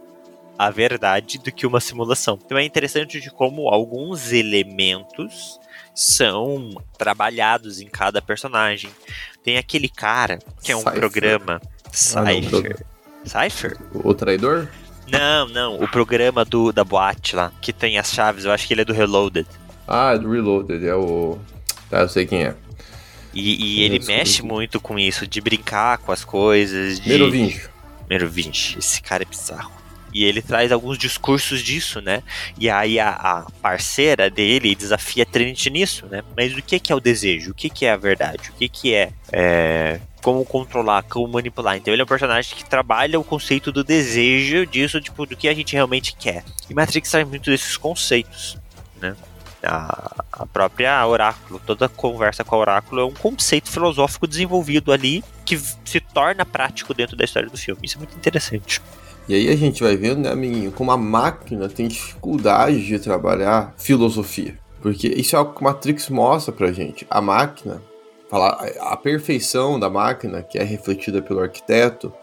[0.60, 2.38] a verdade do que uma simulação.
[2.46, 5.60] Então é interessante de como alguns elementos
[5.96, 8.90] são trabalhados em cada personagem.
[9.44, 11.00] Tem aquele cara que é um Cypher.
[11.00, 11.62] programa
[12.16, 12.86] Ah, não, Cypher.
[13.26, 13.78] Cypher?
[13.94, 14.68] O traidor?
[15.08, 18.74] Não, não, o programa do da boate lá, que tem as chaves, eu acho que
[18.74, 19.48] ele é do Reloaded.
[19.88, 21.38] Ah, é do Reloaded, é o.
[21.90, 22.56] Tá, eu sei quem é.
[23.34, 27.08] E, e ele mexe que- muito com isso, de brincar com as coisas, de...
[27.10, 27.70] Merovingio.
[28.10, 29.72] Merovingio, esse cara é bizarro.
[30.14, 32.24] E ele traz alguns discursos disso, né?
[32.58, 36.24] E aí a, a parceira dele desafia a Trinity nisso, né?
[36.36, 37.52] Mas o que que é o desejo?
[37.52, 38.50] O que que é a verdade?
[38.50, 41.78] O que que é, é, como controlar, como manipular?
[41.78, 45.48] Então ele é um personagem que trabalha o conceito do desejo disso, tipo, do que
[45.48, 46.44] a gente realmente quer.
[46.70, 48.58] E Matrix traz muito desses conceitos,
[49.02, 49.16] né?
[49.64, 55.24] A, a própria Oráculo, toda conversa com a Oráculo é um conceito filosófico desenvolvido ali
[55.46, 57.80] que se torna prático dentro da história do filme.
[57.86, 58.82] Isso é muito interessante.
[59.30, 63.74] E aí a gente vai vendo, né, amiguinho, como a máquina tem dificuldade de trabalhar
[63.78, 64.60] filosofia.
[64.82, 67.08] Porque isso é algo que Matrix mostra pra gente.
[67.10, 67.82] A máquina,
[68.30, 72.14] falar, a perfeição da máquina, que é refletida pelo arquiteto,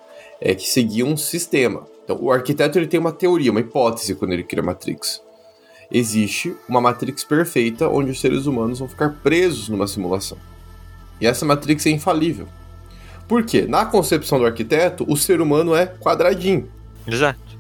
[0.41, 1.87] é que seguia um sistema.
[2.05, 5.23] Então, o arquiteto ele tem uma teoria, uma hipótese quando ele cria a Matrix.
[5.91, 10.39] Existe uma Matrix perfeita onde os seres humanos vão ficar presos numa simulação.
[11.21, 12.47] E essa Matrix é infalível.
[13.27, 13.63] Por quê?
[13.67, 16.69] Na concepção do arquiteto, o ser humano é quadradinho.
[17.07, 17.54] Exato.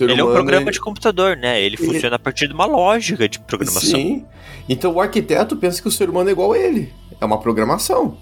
[0.00, 1.60] Ele é um programa de computador, né?
[1.60, 3.90] Ele, Ele- funciona a partir de uma lógica de programação.
[3.90, 4.24] Sim.
[4.68, 6.92] Então o arquiteto pensa que o ser humano é igual a ele.
[7.20, 8.16] É uma programação.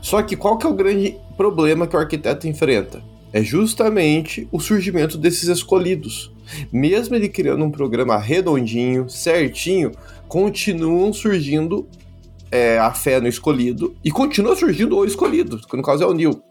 [0.00, 3.02] Só que qual que é o grande problema que o arquiteto enfrenta?
[3.32, 6.30] É justamente o surgimento desses escolhidos.
[6.70, 9.92] Mesmo ele criando um programa redondinho, certinho,
[10.28, 11.88] continuam surgindo
[12.50, 16.12] é, a fé no escolhido e continua surgindo o escolhido, que no caso é o
[16.12, 16.42] Neil.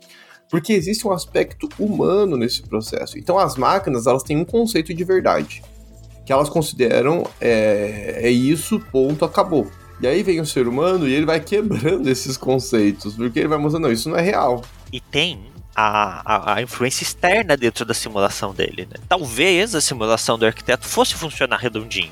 [0.51, 3.17] Porque existe um aspecto humano nesse processo.
[3.17, 5.63] Então as máquinas elas têm um conceito de verdade
[6.25, 9.69] que elas consideram é, é isso, ponto, acabou.
[9.99, 13.57] E aí vem o ser humano e ele vai quebrando esses conceitos, porque ele vai
[13.57, 14.63] mostrando, não, isso não é real.
[14.91, 15.39] E tem
[15.75, 18.97] a, a, a influência externa dentro da simulação dele, né?
[19.07, 22.11] Talvez a simulação do arquiteto fosse funcionar redondinho.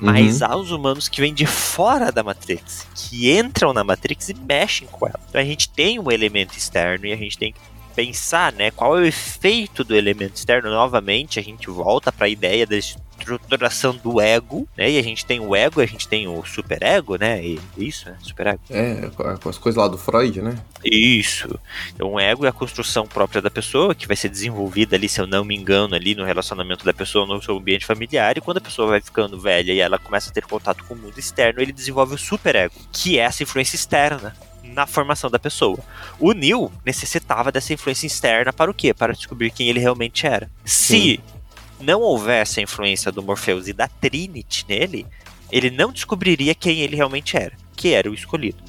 [0.00, 4.34] Mas há os humanos que vêm de fora da Matrix, que entram na Matrix e
[4.34, 5.20] mexem com ela.
[5.28, 7.60] Então a gente tem um elemento externo e a gente tem que
[7.94, 10.70] pensar, né, qual é o efeito do elemento externo.
[10.70, 14.90] Novamente, a gente volta para a ideia da estruturação do ego, né?
[14.90, 17.44] E a gente tem o ego, a gente tem o superego, né?
[17.44, 18.16] E isso, né?
[18.20, 18.60] Superego.
[18.70, 20.56] É, com as coisas lá do Freud, né?
[20.84, 21.58] Isso.
[21.94, 25.20] Então, o ego é a construção própria da pessoa, que vai ser desenvolvida ali, se
[25.20, 28.36] eu não me engano, ali no relacionamento da pessoa no seu ambiente familiar.
[28.36, 30.96] E quando a pessoa vai ficando velha e ela começa a ter contato com o
[30.96, 34.34] mundo externo, ele desenvolve o superego, que é essa influência externa
[34.70, 35.78] na formação da pessoa.
[36.18, 38.94] O Neo necessitava dessa influência externa para o quê?
[38.94, 40.50] Para descobrir quem ele realmente era.
[40.64, 41.20] Se
[41.80, 45.06] não houvesse a influência do Morpheus e da Trinity nele,
[45.50, 48.62] ele não descobriria quem ele realmente era, que era o escolhido.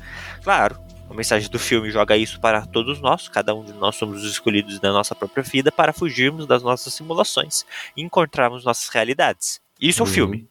[0.44, 0.78] Claro,
[1.10, 4.32] a mensagem do filme joga isso para todos nós, cada um de nós somos os
[4.32, 9.60] escolhidos da nossa própria vida para fugirmos das nossas simulações e encontrarmos nossas realidades.
[9.80, 10.14] Isso é o Uhum.
[10.14, 10.48] filme.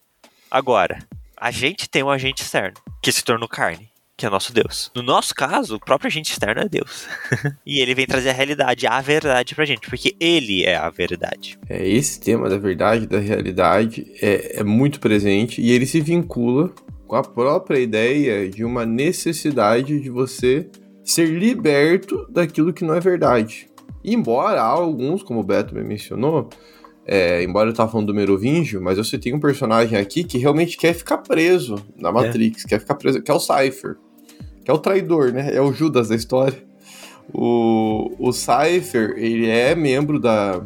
[0.51, 0.99] Agora,
[1.37, 3.90] a gente tem um agente externo, que se tornou carne,
[4.21, 4.91] que é nosso Deus.
[4.95, 7.09] No nosso caso, o próprio agente externo é Deus.
[7.65, 11.59] e ele vem trazer a realidade, a verdade pra gente, porque ele é a verdade.
[11.67, 16.71] É, esse tema da verdade, da realidade, é, é muito presente e ele se vincula
[17.07, 20.69] com a própria ideia de uma necessidade de você
[21.03, 23.69] ser liberto daquilo que não é verdade.
[24.05, 26.51] Embora alguns, como o Beto me mencionou,
[27.07, 30.77] é, embora eu tava falando do Merovingio, mas você tem um personagem aqui que realmente
[30.77, 33.97] quer ficar preso na Matrix, quer ficar preso, que é o Cypher,
[34.71, 35.55] é o traidor, né?
[35.55, 36.59] É o Judas da história.
[37.33, 40.61] O, o Cypher, ele é membro da,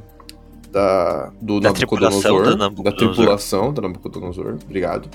[0.71, 5.09] da, do Da Nabucodonosor, tripulação do da tripulação do Nabucodonosor, obrigado.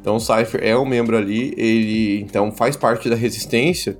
[0.00, 3.96] Então o Cypher é um membro ali, ele então faz parte da resistência,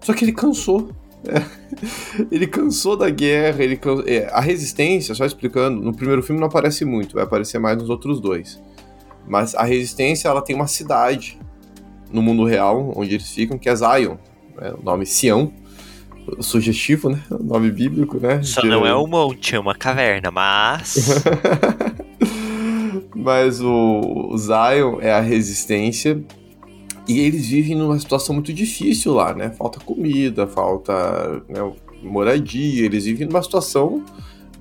[0.00, 0.90] só que ele cansou.
[1.26, 1.42] É.
[2.30, 4.04] Ele cansou da guerra, ele can...
[4.06, 7.90] é, a resistência, só explicando, no primeiro filme não aparece muito, vai aparecer mais nos
[7.90, 8.60] outros dois.
[9.26, 11.38] Mas a resistência, ela tem uma cidade
[12.12, 14.16] no mundo real, onde eles ficam, que é Zion,
[14.60, 14.72] né?
[14.78, 15.52] o nome Sião,
[16.40, 17.22] sugestivo, né?
[17.30, 18.42] O nome bíblico, né?
[18.42, 21.22] Só De- não é um monte, é uma caverna, mas.
[23.14, 26.22] Mas o, o Zion é a resistência.
[27.08, 29.50] E eles vivem numa situação muito difícil lá, né?
[29.50, 32.84] Falta comida, falta né, moradia.
[32.84, 34.04] Eles vivem numa situação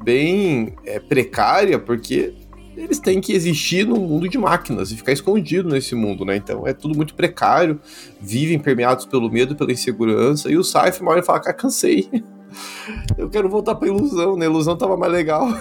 [0.04, 2.34] bem é, precária, porque
[2.78, 6.36] eles têm que existir num mundo de máquinas e ficar escondido nesse mundo, né?
[6.36, 7.80] Então é tudo muito precário,
[8.22, 10.50] vivem permeados pelo medo, pela insegurança.
[10.50, 12.08] E o Cypher uma hora fala, cansei.
[13.18, 14.46] Eu quero voltar pra ilusão, né?
[14.46, 15.48] A ilusão tava mais legal.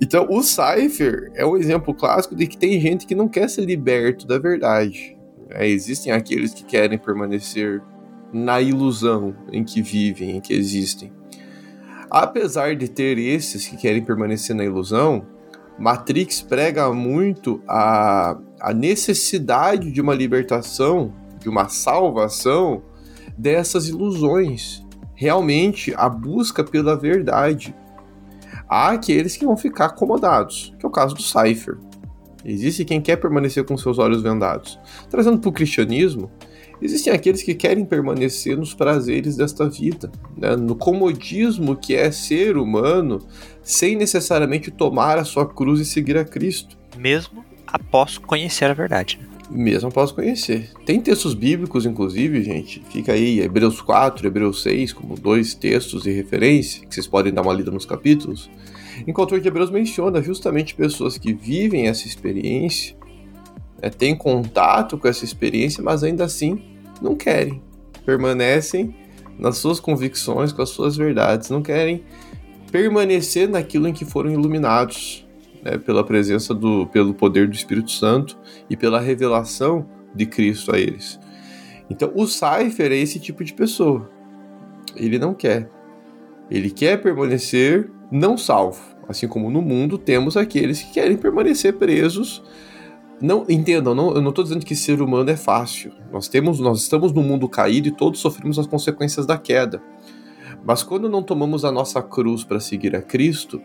[0.00, 3.64] Então, o Cypher é um exemplo clássico de que tem gente que não quer ser
[3.64, 5.16] liberto da verdade.
[5.50, 7.82] É, existem aqueles que querem permanecer
[8.32, 11.12] na ilusão em que vivem, em que existem.
[12.08, 15.26] Apesar de ter esses que querem permanecer na ilusão,
[15.78, 22.82] Matrix prega muito a, a necessidade de uma libertação, de uma salvação
[23.36, 24.84] dessas ilusões.
[25.14, 27.74] Realmente, a busca pela verdade.
[28.68, 31.78] Há aqueles que vão ficar acomodados, que é o caso do Cypher.
[32.44, 34.78] Existe quem quer permanecer com seus olhos vendados.
[35.10, 36.30] Trazendo para o cristianismo,
[36.80, 40.54] existem aqueles que querem permanecer nos prazeres desta vida, né?
[40.54, 43.18] no comodismo que é ser humano,
[43.68, 46.76] sem necessariamente tomar a sua cruz e seguir a Cristo.
[46.96, 49.18] Mesmo após conhecer a verdade.
[49.20, 49.28] Né?
[49.50, 50.70] Mesmo após conhecer.
[50.84, 52.82] Tem textos bíblicos, inclusive, gente.
[52.90, 57.42] Fica aí Hebreus 4, Hebreus 6, como dois textos de referência, que vocês podem dar
[57.42, 58.50] uma lida nos capítulos
[59.06, 62.96] Enquanto de Hebreus menciona justamente pessoas que vivem essa experiência,
[63.80, 66.62] né, têm contato com essa experiência, mas ainda assim
[67.00, 67.62] não querem.
[68.04, 68.94] Permanecem
[69.38, 72.02] nas suas convicções, com as suas verdades, não querem
[72.70, 75.26] permanecer naquilo em que foram iluminados
[75.62, 78.38] né, pela presença do, pelo poder do Espírito Santo
[78.68, 81.18] e pela revelação de Cristo a eles.
[81.90, 84.10] Então, o Cypher é esse tipo de pessoa.
[84.94, 85.70] Ele não quer.
[86.50, 88.80] Ele quer permanecer não salvo.
[89.08, 92.42] Assim como no mundo temos aqueles que querem permanecer presos.
[93.20, 95.92] Não entendam, não, eu não estou dizendo que ser humano é fácil.
[96.12, 99.82] Nós temos, nós estamos no mundo caído e todos sofremos as consequências da queda.
[100.68, 103.58] Mas quando não tomamos a nossa cruz para seguir a Cristo,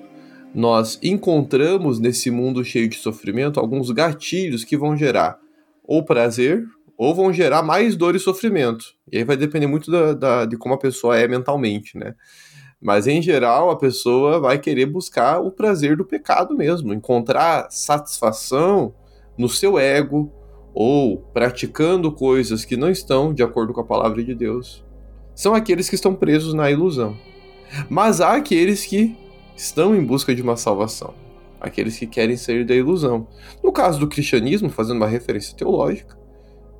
[0.55, 5.37] nós encontramos nesse mundo cheio de sofrimento alguns gatilhos que vão gerar
[5.83, 6.63] ou prazer
[6.97, 8.85] ou vão gerar mais dor e sofrimento.
[9.11, 12.15] E aí vai depender muito da, da, de como a pessoa é mentalmente, né?
[12.79, 18.95] Mas em geral, a pessoa vai querer buscar o prazer do pecado mesmo, encontrar satisfação
[19.37, 20.31] no seu ego
[20.73, 24.85] ou praticando coisas que não estão de acordo com a palavra de Deus.
[25.35, 27.17] São aqueles que estão presos na ilusão.
[27.89, 29.15] Mas há aqueles que
[29.55, 31.13] estão em busca de uma salvação,
[31.59, 33.27] aqueles que querem sair da ilusão.
[33.63, 36.17] No caso do cristianismo, fazendo uma referência teológica,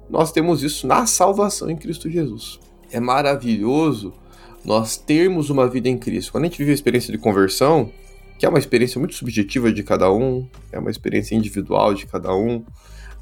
[0.09, 2.59] nós temos isso na salvação em Cristo Jesus.
[2.91, 4.13] É maravilhoso
[4.63, 6.31] nós termos uma vida em Cristo.
[6.31, 7.91] Quando a gente vive a experiência de conversão,
[8.37, 12.33] que é uma experiência muito subjetiva de cada um, é uma experiência individual de cada
[12.35, 12.63] um,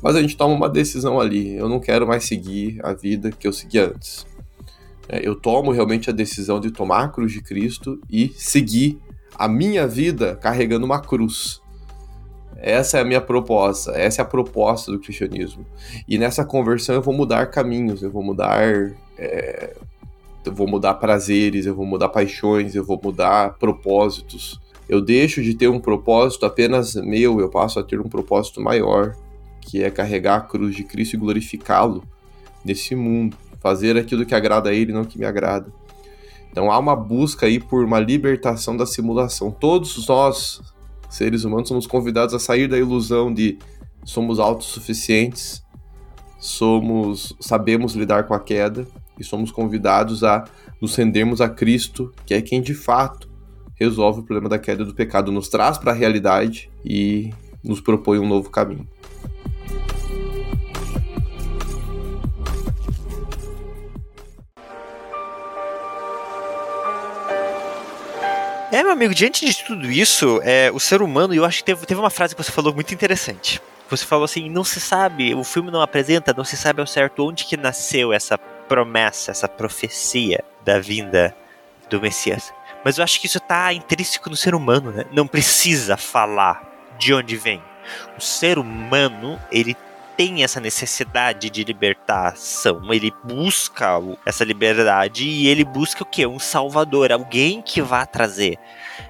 [0.01, 1.55] mas a gente toma uma decisão ali.
[1.55, 4.25] Eu não quero mais seguir a vida que eu seguia antes.
[5.11, 8.97] É, eu tomo realmente a decisão de tomar a cruz de Cristo e seguir
[9.37, 11.59] a minha vida carregando uma cruz.
[12.55, 15.65] Essa é a minha proposta, essa é a proposta do cristianismo.
[16.07, 18.61] E nessa conversão eu vou mudar caminhos, eu vou mudar
[19.17, 19.75] é,
[20.45, 24.59] eu vou mudar prazeres, eu vou mudar paixões, eu vou mudar propósitos.
[24.87, 29.15] Eu deixo de ter um propósito apenas meu, eu passo a ter um propósito maior,
[29.59, 32.03] que é carregar a cruz de Cristo e glorificá-lo
[32.63, 35.71] nesse mundo, fazer aquilo que agrada a Ele, não que me agrada.
[36.51, 39.51] Então há uma busca aí por uma libertação da simulação.
[39.51, 40.61] Todos nós,
[41.09, 43.57] seres humanos, somos convidados a sair da ilusão de
[44.03, 45.63] somos autossuficientes,
[46.39, 48.85] somos sabemos lidar com a queda
[49.17, 50.43] e somos convidados a
[50.81, 53.29] nos rendermos a Cristo, que é quem de fato
[53.75, 57.31] resolve o problema da queda do pecado, nos traz para a realidade e
[57.63, 58.87] nos propõe um novo caminho.
[68.71, 71.85] É, meu amigo, diante de tudo isso, é, o ser humano, eu acho que teve,
[71.85, 73.61] teve uma frase que você falou muito interessante.
[73.89, 77.27] Você falou assim, não se sabe, o filme não apresenta, não se sabe ao certo
[77.27, 81.35] onde que nasceu essa promessa, essa profecia da vinda
[81.89, 82.53] do Messias.
[82.81, 85.03] Mas eu acho que isso está intrínseco no ser humano, né?
[85.11, 86.63] Não precisa falar
[86.97, 87.61] de onde vem.
[88.17, 89.75] O ser humano, ele
[90.21, 96.27] tem essa necessidade de libertação, ele busca essa liberdade e ele busca o que?
[96.27, 98.59] Um salvador, alguém que vá trazer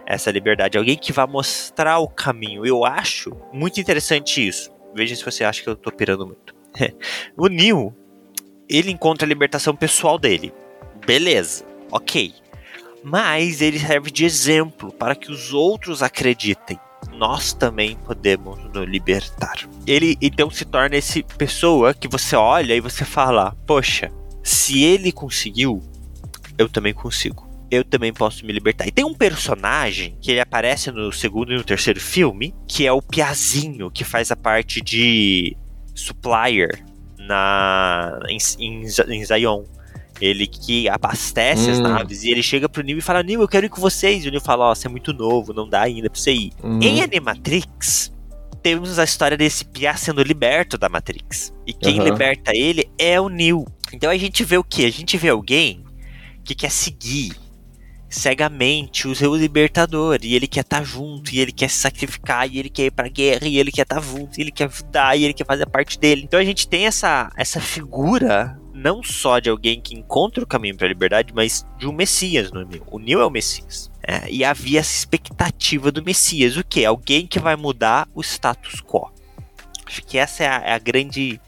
[0.05, 2.65] essa liberdade, alguém que vá mostrar o caminho.
[2.65, 4.71] Eu acho muito interessante isso.
[4.95, 6.55] Veja se você acha que eu tô pirando muito.
[7.35, 7.93] o Neil,
[8.69, 10.53] ele encontra a libertação pessoal dele.
[11.05, 12.33] Beleza, ok.
[13.03, 16.79] Mas ele serve de exemplo para que os outros acreditem.
[17.13, 19.55] Nós também podemos nos libertar.
[19.85, 24.11] Ele então se torna esse pessoa que você olha e você fala: Poxa,
[24.43, 25.81] se ele conseguiu,
[26.57, 27.49] eu também consigo.
[27.69, 28.85] Eu também posso me libertar.
[28.85, 32.91] E tem um personagem que ele aparece no segundo e no terceiro filme, que é
[32.91, 35.55] o Piazinho, que faz a parte de
[35.95, 36.83] supplier
[37.17, 39.63] na em, em, em Zion,
[40.21, 41.83] Ele que abastece as Hum.
[41.83, 42.23] naves.
[42.23, 44.23] E ele chega pro Neo e fala: Neo, eu quero ir com vocês.
[44.23, 46.51] E o Neo fala: Ó, você é muito novo, não dá ainda pra você ir.
[46.63, 46.79] Uhum.
[46.81, 48.13] Em Animatrix,
[48.61, 51.51] temos a história desse Pia sendo liberto da Matrix.
[51.65, 52.03] E quem Aham.
[52.09, 53.65] liberta ele é o Neo.
[53.91, 54.85] Então a gente vê o quê?
[54.85, 55.83] A gente vê alguém
[56.43, 57.33] que quer seguir
[58.09, 60.19] cegamente o seu libertador.
[60.21, 63.07] E ele quer estar junto, e ele quer se sacrificar, e ele quer ir pra
[63.07, 65.97] guerra, e ele quer estar junto, e ele quer ajudar, e ele quer fazer parte
[65.97, 66.23] dele.
[66.23, 68.59] Então a gente tem essa, essa figura.
[68.73, 72.51] Não só de alguém que encontra o caminho para a liberdade, mas de um Messias
[72.51, 72.85] no Neo.
[72.89, 73.91] O Neo é o Messias.
[74.01, 76.57] É, e havia essa expectativa do Messias.
[76.57, 76.85] O que?
[76.85, 79.11] Alguém que vai mudar o status quo.
[79.85, 81.39] Acho que essa é a, é a grande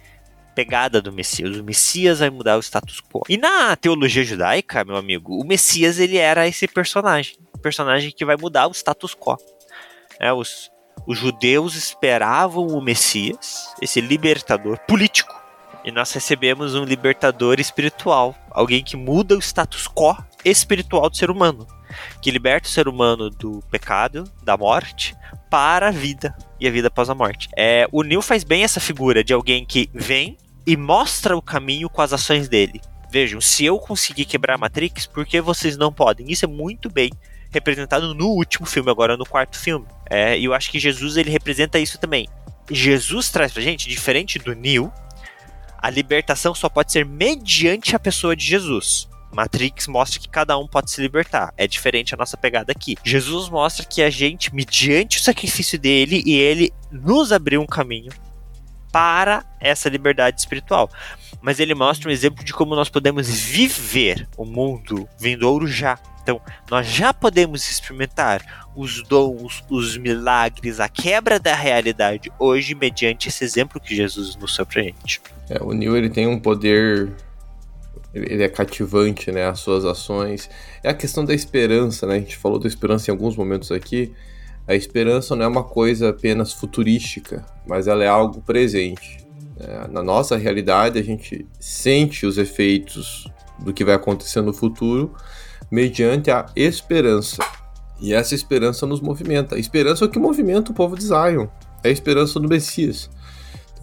[0.54, 1.58] pegada do Messias.
[1.58, 3.24] O Messias vai mudar o status quo.
[3.28, 7.38] E na teologia judaica, meu amigo, o Messias ele era esse personagem.
[7.62, 9.38] Personagem que vai mudar o status quo.
[10.20, 10.70] É, os,
[11.08, 15.43] os judeus esperavam o Messias, esse libertador político.
[15.84, 18.36] E nós recebemos um libertador espiritual.
[18.50, 20.16] Alguém que muda o status quo
[20.46, 21.68] espiritual do ser humano.
[22.22, 25.16] Que liberta o ser humano do pecado, da morte,
[25.50, 27.50] para a vida e a vida após a morte.
[27.56, 31.90] É, o Neil faz bem essa figura de alguém que vem e mostra o caminho
[31.90, 32.82] com as ações dele.
[33.12, 36.32] Vejam, se eu conseguir quebrar a Matrix, por que vocês não podem?
[36.32, 37.12] Isso é muito bem
[37.52, 39.86] representado no último filme, agora no quarto filme.
[40.10, 42.28] É, e eu acho que Jesus ele representa isso também.
[42.72, 44.92] Jesus traz pra gente, diferente do Neo,
[45.84, 49.10] a libertação só pode ser mediante a pessoa de Jesus.
[49.34, 51.54] Matrix mostra que cada um pode se libertar.
[51.58, 52.96] É diferente a nossa pegada aqui.
[53.04, 58.14] Jesus mostra que a gente, mediante o sacrifício dele, e ele nos abriu um caminho
[58.94, 60.90] para essa liberdade espiritual.
[61.42, 66.00] Mas ele mostra um exemplo de como nós podemos viver o mundo vindouro já.
[66.22, 66.40] Então,
[66.72, 73.44] nós já podemos experimentar os dons, os milagres, a quebra da realidade hoje, mediante esse
[73.44, 75.22] exemplo que Jesus nos deu pra gente.
[75.50, 77.12] É, o Neo ele tem um poder.
[78.14, 79.48] Ele ele é cativante, né?
[79.48, 80.50] As suas ações.
[80.84, 82.16] É a questão da esperança, né?
[82.16, 84.14] A gente falou da esperança em alguns momentos aqui.
[84.68, 89.18] A esperança não é uma coisa apenas futurística, mas ela é algo presente.
[89.60, 93.28] É, na nossa realidade, a gente sente os efeitos
[93.60, 95.14] do que vai acontecer no futuro
[95.70, 97.44] mediante a esperança.
[98.00, 99.56] E essa esperança nos movimenta.
[99.56, 101.48] A esperança é o que movimenta o povo de Zion.
[101.84, 103.10] É a esperança do Messias.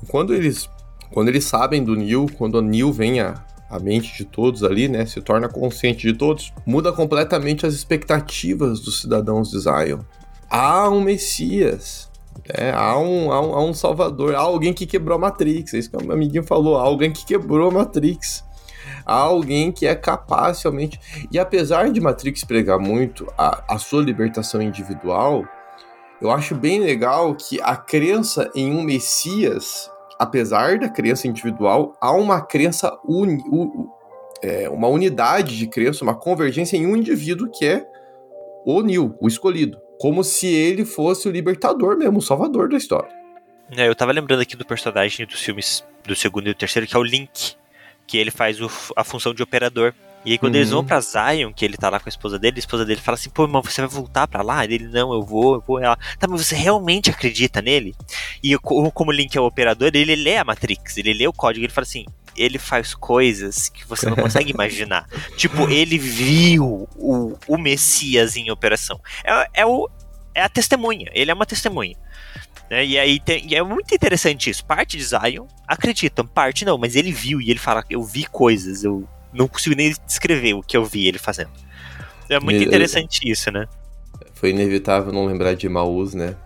[0.09, 0.69] Quando eles
[1.13, 4.89] quando eles sabem do Neil, quando o Neil vem à, à mente de todos ali,
[4.89, 10.01] né, se torna consciente de todos, muda completamente as expectativas dos cidadãos de Zion.
[10.49, 12.11] Há um Messias,
[12.49, 15.79] né, há, um, há, um, há um Salvador, há alguém que quebrou a Matrix, é
[15.79, 18.49] isso que o meu amiguinho falou, há alguém que quebrou a Matrix.
[19.05, 21.01] Há alguém que é capaz realmente.
[21.33, 25.45] E apesar de Matrix pregar muito a, a sua libertação individual,
[26.21, 29.90] eu acho bem legal que a crença em um Messias
[30.21, 33.43] apesar da crença individual, há uma crença uni,
[34.43, 37.87] é, uma unidade de crença, uma convergência em um indivíduo que é
[38.67, 39.81] o Neo, o escolhido.
[39.99, 43.09] Como se ele fosse o libertador mesmo, o salvador da história.
[43.75, 46.95] É, eu tava lembrando aqui do personagem dos filmes do segundo e do terceiro, que
[46.95, 47.55] é o Link,
[48.07, 49.95] que ele faz o, a função de operador.
[50.25, 50.61] E aí quando Uhum.
[50.61, 53.01] eles vão pra Zion, que ele tá lá com a esposa dele, a esposa dele
[53.01, 54.65] fala assim, pô, irmão, você vai voltar pra lá?
[54.65, 55.79] Ele, não, eu vou, eu vou.
[55.81, 57.95] Ela, tá, mas você realmente acredita nele?
[58.43, 61.27] E eu, co- como o Link é o operador, ele lê a Matrix, ele lê
[61.27, 62.05] o código, ele fala assim,
[62.37, 65.07] ele faz coisas que você não consegue imaginar.
[65.39, 69.01] tipo, ele viu o, o Messias em operação.
[69.25, 69.89] É, é, o,
[70.35, 71.97] é a testemunha, ele é uma testemunha.
[72.71, 72.85] né?
[72.85, 74.65] E aí tem- e é muito interessante isso.
[74.67, 78.85] Parte de Zion acreditam, parte não, mas ele viu e ele fala: Eu vi coisas,
[78.85, 81.51] eu não consigo nem descrever o que eu vi ele fazendo.
[82.29, 83.67] É muito E- interessante isso, né?
[84.35, 86.37] Foi inevitável não lembrar de Maús, né?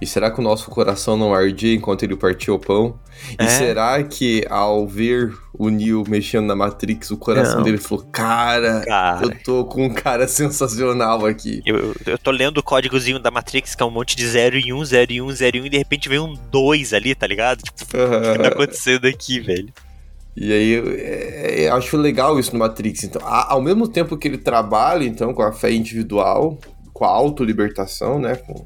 [0.00, 2.98] E será que o nosso coração não ardia enquanto ele partia o pão?
[3.40, 3.46] E É.
[3.46, 7.62] será que ao ver o Neo mexendo na Matrix, o coração Não.
[7.62, 11.62] dele falou: Cara, Cara, eu tô com um cara sensacional aqui.
[11.64, 14.58] eu, eu- eu tô lendo o códigozinho da Matrix, que é um monte de 0
[14.58, 17.14] e 1, 0 e 1, 0 e 1, e de repente vem um 2 ali,
[17.14, 17.62] tá ligado?
[17.62, 19.72] Tipo, o que tá acontecendo aqui, velho?
[20.36, 23.04] E aí eu, é, eu acho legal isso no Matrix.
[23.04, 26.58] Então, ao mesmo tempo que ele trabalha então com a fé individual,
[26.92, 28.64] com a autolibertação, né, com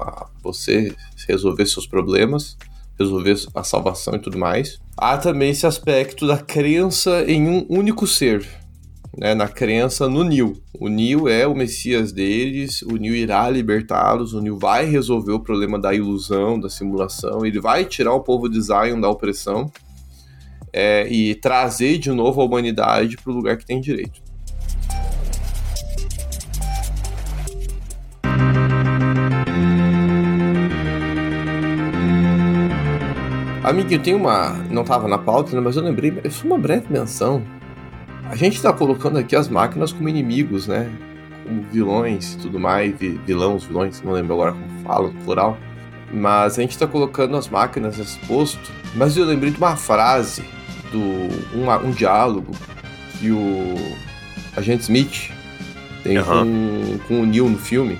[0.00, 0.94] a- você
[1.26, 2.56] resolver seus problemas,
[2.98, 8.06] resolver a salvação e tudo mais, há também esse aspecto da crença em um único
[8.06, 8.46] ser.
[9.18, 10.60] Né, na crença no Neo.
[10.78, 15.40] O Neo é o Messias deles, o Neo irá libertá-los, o Neo vai resolver o
[15.40, 19.72] problema da ilusão, da simulação, ele vai tirar o povo de Zion da opressão
[20.76, 24.20] é, e trazer de novo a humanidade para o lugar que tem direito.
[33.64, 34.50] Amiguinho, tem uma.
[34.70, 36.20] Não tava na pauta, né, mas eu lembrei.
[36.22, 37.42] Isso é uma breve menção.
[38.24, 40.92] a gente tá colocando aqui as máquinas como inimigos, né?
[41.44, 43.66] Como vilões e tudo mais, vi, vilões,
[44.04, 45.56] não lembro agora como falo, plural.
[46.12, 48.70] Mas a gente tá colocando as máquinas nesse posto.
[48.94, 50.44] Mas eu lembrei de uma frase,
[50.90, 51.00] do
[51.56, 52.52] um, um diálogo
[53.18, 53.74] que o
[54.56, 55.30] agente Smith
[56.02, 56.24] tem uhum.
[56.24, 57.98] com, com o Neil no filme.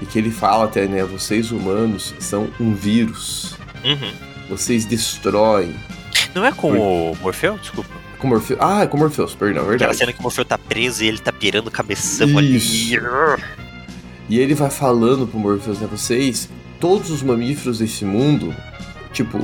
[0.00, 1.04] E que ele fala até, né?
[1.04, 3.56] Vocês humanos são um vírus.
[3.84, 4.12] Uhum.
[4.48, 5.74] Vocês destroem.
[6.34, 6.78] Não é com Por...
[6.78, 7.56] o Morfeu?
[7.58, 7.90] Desculpa.
[8.18, 8.56] Com Morfeu.
[8.60, 9.84] Ah, é com Morpheus, perdão, é verdade.
[9.84, 12.96] Aquela cena que o Morfeu tá preso e ele tá pirando o cabeção Isso.
[12.96, 12.98] ali.
[14.28, 15.88] E ele vai falando pro Morpheus, né?
[15.90, 16.48] Vocês,
[16.80, 18.54] todos os mamíferos desse mundo,
[19.12, 19.38] tipo,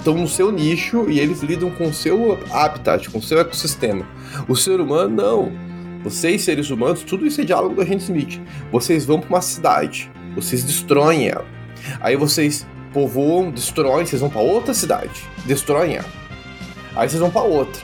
[0.00, 4.06] estão no seu nicho e eles lidam com o seu habitat, com o seu ecossistema.
[4.48, 5.52] O ser humano, não.
[6.02, 8.40] Vocês, seres humanos, tudo isso é diálogo do agente Smith.
[8.72, 11.46] Vocês vão para uma cidade, vocês destroem ela.
[12.00, 16.08] Aí vocês povoam, destroem, vocês vão para outra cidade, destroem ela.
[16.96, 17.82] Aí vocês vão para outra.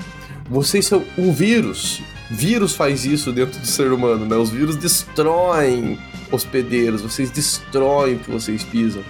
[0.48, 2.02] Vocês são um vírus.
[2.30, 4.36] Vírus faz isso dentro do ser humano, né?
[4.36, 5.98] Os vírus destroem
[6.32, 9.02] hospedeiros, vocês destroem o que vocês pisam.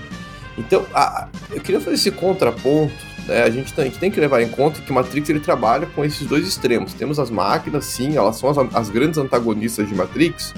[0.58, 2.94] Então, a, eu queria fazer esse contraponto.
[3.26, 3.42] Né?
[3.42, 6.04] A, gente tem, a gente tem que levar em conta que Matrix ele trabalha com
[6.04, 6.94] esses dois extremos.
[6.94, 10.54] Temos as máquinas, sim, elas são as, as grandes antagonistas de Matrix,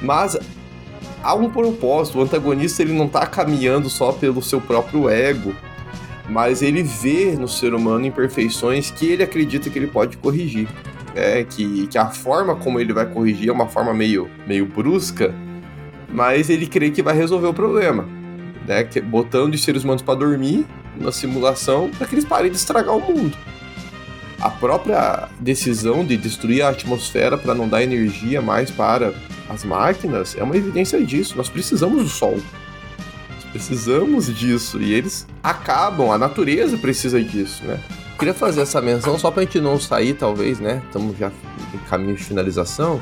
[0.00, 0.38] mas
[1.22, 2.18] há um propósito.
[2.18, 5.54] O antagonista ele não está caminhando só pelo seu próprio ego,
[6.28, 10.68] mas ele vê no ser humano imperfeições que ele acredita que ele pode corrigir.
[11.14, 15.34] É, que, que a forma como ele vai corrigir é uma forma meio, meio brusca,
[16.08, 18.17] mas ele crê que vai resolver o problema
[18.68, 20.66] né, botando os seres humanos para dormir
[21.00, 23.36] na simulação para que eles parem de estragar o mundo.
[24.38, 29.14] A própria decisão de destruir a atmosfera para não dar energia mais para
[29.48, 31.36] as máquinas é uma evidência disso.
[31.36, 32.38] Nós precisamos do Sol.
[33.34, 34.80] Nós precisamos disso.
[34.80, 37.80] E eles acabam, a natureza precisa disso, né?
[38.18, 40.82] queria fazer essa menção só para a gente não sair, talvez, né?
[40.86, 41.30] Estamos já
[41.72, 43.00] em caminho de finalização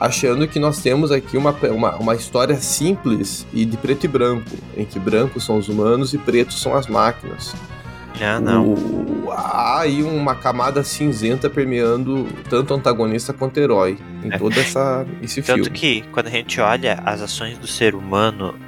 [0.00, 4.50] achando que nós temos aqui uma, uma, uma história simples e de preto e branco,
[4.74, 7.54] em que brancos são os humanos e pretos são as máquinas.
[8.18, 8.72] Ah, não.
[8.72, 14.38] O, há aí uma camada cinzenta permeando tanto antagonista quanto herói em é.
[14.38, 15.64] todo essa, esse Tanto filme.
[15.64, 18.58] Tanto que, quando a gente olha as ações do ser humano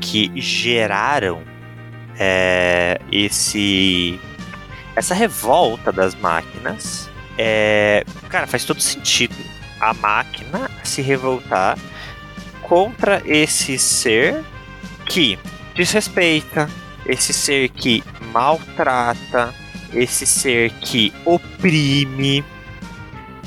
[0.00, 1.42] que geraram
[2.18, 4.20] é, esse
[4.94, 9.34] essa revolta das máquinas, é, cara, faz todo sentido
[9.80, 11.78] a máquina se revoltar
[12.62, 14.44] contra esse ser
[15.08, 15.38] que
[15.74, 16.68] desrespeita,
[17.06, 18.02] esse ser que
[18.32, 19.54] maltrata,
[19.92, 22.44] esse ser que oprime.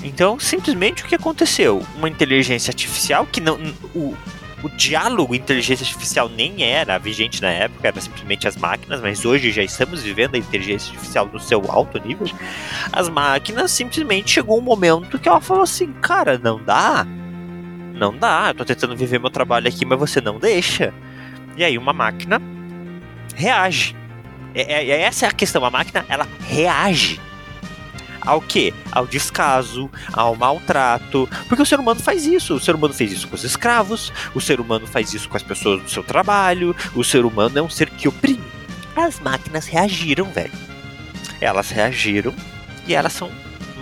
[0.01, 1.85] Então, simplesmente o que aconteceu?
[1.95, 3.57] Uma inteligência artificial que não.
[3.93, 4.15] O,
[4.63, 9.51] o diálogo inteligência artificial nem era vigente na época, era simplesmente as máquinas, mas hoje
[9.51, 12.27] já estamos vivendo a inteligência artificial no seu alto nível.
[12.91, 17.05] As máquinas simplesmente chegou um momento que ela falou assim: cara, não dá.
[17.93, 20.93] Não dá, eu tô tentando viver meu trabalho aqui, mas você não deixa.
[21.57, 22.41] E aí uma máquina
[23.35, 23.95] reage.
[24.53, 27.19] É, é, é essa é a questão, a máquina ela reage
[28.29, 28.73] ao que?
[28.91, 31.27] Ao descaso, ao maltrato.
[31.47, 32.55] Porque o ser humano faz isso.
[32.55, 35.43] O ser humano fez isso com os escravos, o ser humano faz isso com as
[35.43, 38.43] pessoas do seu trabalho, o ser humano é um ser que oprime.
[38.95, 40.53] As máquinas reagiram, velho.
[41.41, 42.33] Elas reagiram
[42.85, 43.31] e elas são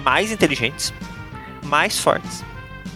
[0.04, 0.94] mais inteligentes,
[1.64, 2.44] mais fortes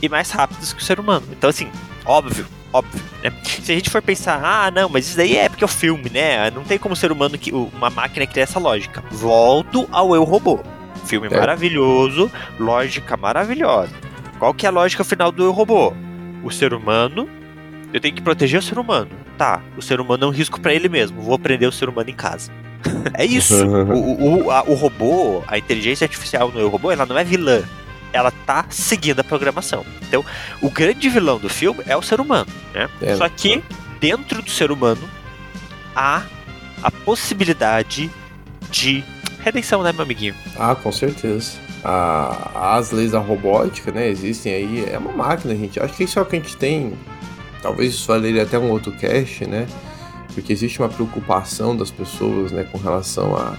[0.01, 1.27] e mais rápidas que o ser humano.
[1.31, 1.69] Então, assim,
[2.05, 3.31] óbvio, óbvio, né?
[3.43, 6.09] Se a gente for pensar, ah, não, mas isso daí é porque é o filme,
[6.09, 6.49] né?
[6.51, 9.03] Não tem como ser humano que uma máquina criar essa lógica.
[9.11, 10.61] Volto ao eu robô.
[11.05, 11.37] Filme é.
[11.37, 13.93] maravilhoso, lógica maravilhosa.
[14.39, 15.93] Qual que é a lógica final do Eu Robô?
[16.43, 17.29] O ser humano,
[17.93, 19.09] eu tenho que proteger o ser humano.
[19.37, 21.21] Tá, o ser humano é um risco para ele mesmo.
[21.21, 22.51] Vou prender o ser humano em casa.
[23.13, 23.55] é isso.
[23.65, 27.61] o, o, a, o robô, a inteligência artificial no Eu Robô, ela não é vilã.
[28.13, 29.85] Ela tá seguindo a programação.
[30.01, 30.25] Então,
[30.61, 32.89] o grande vilão do filme é o ser humano, né?
[33.01, 33.15] É.
[33.15, 33.63] Só que
[33.99, 35.07] dentro do ser humano
[35.95, 36.23] há
[36.83, 38.09] a possibilidade
[38.69, 39.03] de
[39.43, 40.35] redenção, né, meu amiguinho?
[40.57, 41.53] Ah, com certeza.
[41.83, 44.85] Ah, as leis da robótica, né, existem aí.
[44.89, 45.79] É uma máquina, gente.
[45.79, 46.93] Acho que isso é o que a gente tem.
[47.61, 49.67] Talvez isso valeria até um outro cast, né?
[50.33, 53.55] Porque existe uma preocupação das pessoas, né, com relação a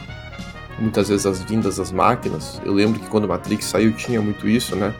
[0.78, 2.60] muitas vezes as vindas das máquinas.
[2.64, 4.94] Eu lembro que quando Matrix saiu tinha muito isso, né?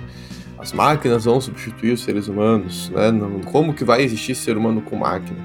[0.59, 3.11] As máquinas vão substituir os seres humanos, né?
[3.51, 5.39] Como que vai existir ser humano com máquina?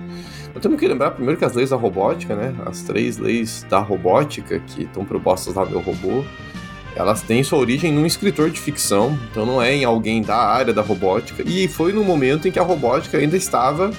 [0.58, 2.52] Nós temos que lembrar primeiro que as leis da robótica, né?
[2.66, 6.26] As três leis da robótica que estão propostas lá no robô,
[6.96, 10.74] elas têm sua origem num escritor de ficção, então não é em alguém da área
[10.74, 11.44] da robótica.
[11.46, 13.92] E foi no momento em que a robótica ainda estava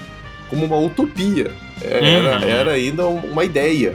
[0.50, 2.48] como uma utopia, era, uhum.
[2.48, 3.94] era ainda uma ideia.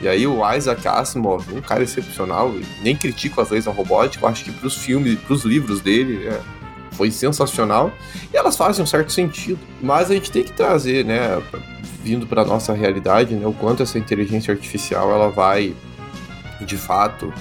[0.00, 4.28] E aí o Isaac Asimov, um cara excepcional, nem critico as leis da robótica, eu
[4.28, 6.40] acho que pros filmes, pros livros dele, é,
[6.92, 7.92] foi sensacional.
[8.32, 9.58] E elas fazem um certo sentido.
[9.80, 11.40] Mas a gente tem que trazer, né,
[12.02, 15.74] vindo para nossa realidade, né, o quanto essa inteligência artificial ela vai,
[16.60, 17.32] de fato,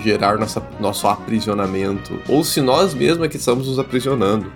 [0.00, 4.50] gerar nossa, nosso aprisionamento, ou se nós mesmos é que estamos nos aprisionando.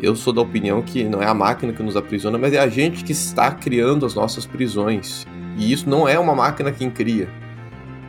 [0.00, 2.68] Eu sou da opinião que não é a máquina que nos aprisiona, mas é a
[2.68, 5.26] gente que está criando as nossas prisões.
[5.56, 7.28] E isso não é uma máquina quem cria.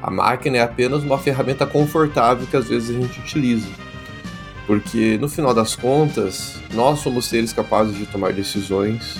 [0.02, 3.68] A máquina é apenas uma ferramenta confortável que às vezes a gente utiliza.
[4.66, 9.18] Porque no final das contas, nós somos seres capazes de tomar decisões.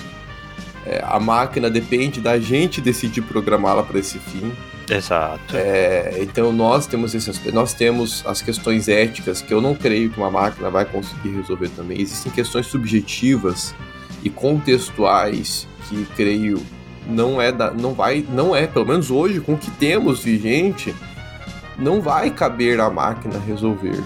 [0.86, 4.52] É, a máquina depende da gente decidir programá-la para esse fim.
[4.90, 5.56] Exato.
[5.56, 10.18] É, então nós temos esses, nós temos as questões éticas que eu não creio que
[10.18, 12.00] uma máquina vai conseguir resolver também.
[12.00, 13.74] Existem questões subjetivas
[14.22, 16.60] e contextuais que creio
[17.06, 20.94] não é da, não vai, não é, pelo menos hoje com o que temos vigente,
[21.78, 24.02] não vai caber à máquina resolver.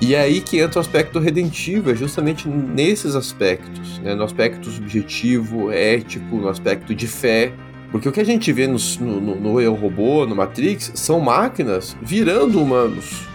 [0.00, 4.14] E é aí que entra o aspecto redentivo, é justamente nesses aspectos, né?
[4.14, 7.52] no aspecto subjetivo, ético, no aspecto de fé.
[7.90, 11.96] Porque o que a gente vê no, no, no Eu Robô, no Matrix, são máquinas
[12.00, 13.26] virando humanos.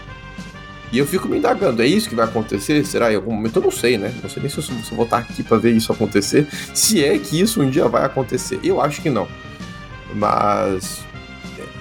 [0.91, 2.86] E eu fico me indagando, é isso que vai acontecer?
[2.86, 3.57] Será em algum momento?
[3.57, 4.14] Eu não sei, né?
[4.22, 6.47] Não sei nem se eu, se eu vou estar aqui para ver isso acontecer.
[6.72, 8.59] Se é que isso um dia vai acontecer.
[8.64, 9.28] Eu acho que não.
[10.14, 11.03] Mas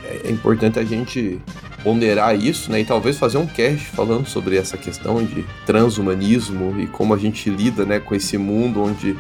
[0.07, 1.39] é, é importante a gente
[1.83, 2.81] ponderar isso, né?
[2.81, 7.51] E talvez fazer um cast falando sobre essa questão de transhumanismo e como a gente
[7.51, 9.17] lida, né, com esse mundo onde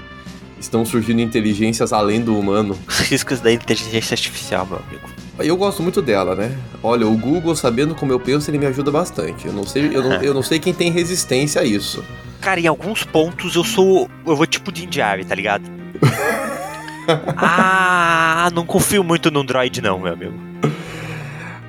[0.58, 2.78] estão surgindo inteligências além do humano.
[2.88, 5.10] Os riscos da inteligência artificial, meu amigo.
[5.38, 6.56] Eu gosto muito dela, né?
[6.82, 9.46] Olha, o Google, sabendo como eu penso, ele me ajuda bastante.
[9.46, 12.04] Eu não sei, eu não, eu não sei quem tem resistência a isso.
[12.40, 14.08] Cara, em alguns pontos eu sou.
[14.26, 15.64] Eu vou tipo de Indiari, tá ligado?
[17.36, 20.34] ah, não confio muito no Android, não, meu amigo.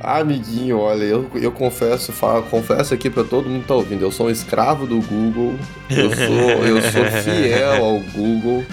[0.04, 4.12] Amiguinho, olha, eu, eu confesso, falo, confesso aqui para todo mundo que tá ouvindo, eu
[4.12, 5.56] sou um escravo do Google,
[5.90, 8.66] eu sou, eu sou fiel ao Google.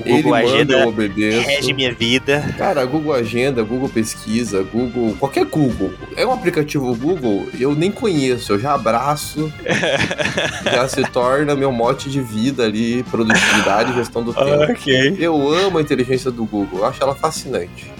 [0.00, 1.46] O Google Ele Agenda manda, eu obedeço.
[1.46, 2.54] rege minha vida.
[2.56, 5.92] Cara, Google Agenda, Google Pesquisa, Google, qualquer Google.
[6.16, 9.52] É um aplicativo Google, eu nem conheço, eu já abraço,
[10.64, 14.72] já se torna meu mote de vida ali, produtividade e gestão do tempo.
[14.72, 15.16] Okay.
[15.18, 17.92] Eu amo a inteligência do Google, eu acho ela fascinante.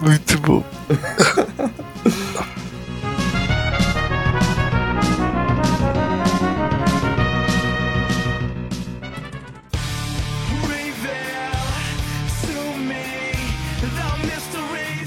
[0.00, 0.64] Muito bom.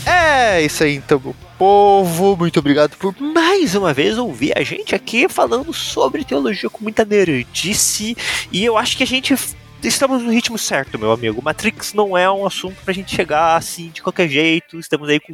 [0.06, 2.38] É isso aí então, meu povo.
[2.38, 7.04] Muito obrigado por mais uma vez ouvir a gente aqui falando sobre teologia com muita
[7.04, 8.16] nerdice.
[8.52, 9.34] E eu acho que a gente
[9.82, 11.42] estamos no ritmo certo, meu amigo.
[11.42, 14.80] Matrix não é um assunto pra gente chegar assim de qualquer jeito.
[14.80, 15.34] Estamos aí com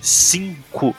[0.00, 0.96] 25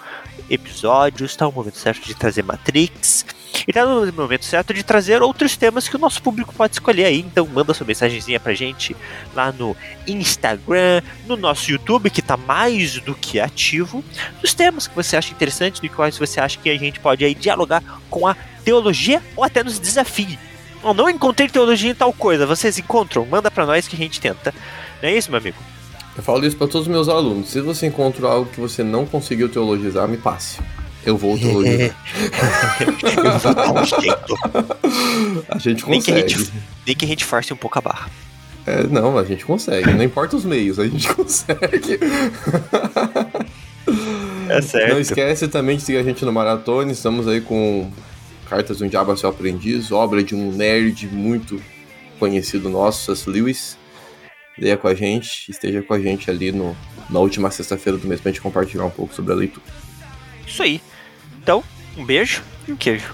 [0.49, 1.31] episódios.
[1.31, 3.25] Está o momento certo de trazer Matrix.
[3.67, 7.05] E tá no momento certo de trazer outros temas que o nosso público pode escolher
[7.05, 7.19] aí.
[7.19, 8.95] Então manda sua mensagenzinha pra gente
[9.35, 9.75] lá no
[10.07, 14.03] Instagram, no nosso YouTube, que tá mais do que ativo,
[14.39, 17.35] dos temas que você acha interessantes, de quais você acha que a gente pode aí
[17.35, 20.39] dialogar com a teologia ou até nos desafie.
[20.83, 23.25] Eu não encontrei teologia em tal coisa, vocês encontram?
[23.25, 24.53] Manda pra nós que a gente tenta.
[25.01, 25.57] Não é isso, meu amigo?
[26.21, 27.49] Eu falo isso para todos os meus alunos.
[27.49, 30.59] Se você encontra algo que você não conseguiu teologizar, me passe.
[31.03, 31.97] Eu vou teologizar.
[33.25, 34.37] eu vou dar um jeito.
[35.49, 35.89] A gente consegue.
[35.89, 36.53] Nem que a gente,
[36.85, 38.11] nem que a gente force um pouco a barra.
[38.67, 39.91] É, não, a gente consegue.
[39.91, 41.97] Não importa os meios, a gente consegue.
[44.47, 44.93] É certo.
[44.93, 46.91] Não esquece também de seguir a gente no Maratona.
[46.91, 47.91] Estamos aí com
[48.47, 51.59] Cartas de um Diabo a Seu Aprendiz, obra de um nerd muito
[52.19, 53.27] conhecido nosso, C.S.
[53.27, 53.80] Lewis.
[54.57, 56.75] Leia com a gente, esteja com a gente ali no,
[57.09, 59.65] na última sexta-feira do mês pra gente compartilhar um pouco sobre a leitura.
[60.45, 60.81] Isso aí.
[61.41, 61.63] Então,
[61.97, 63.11] um beijo e um queijo.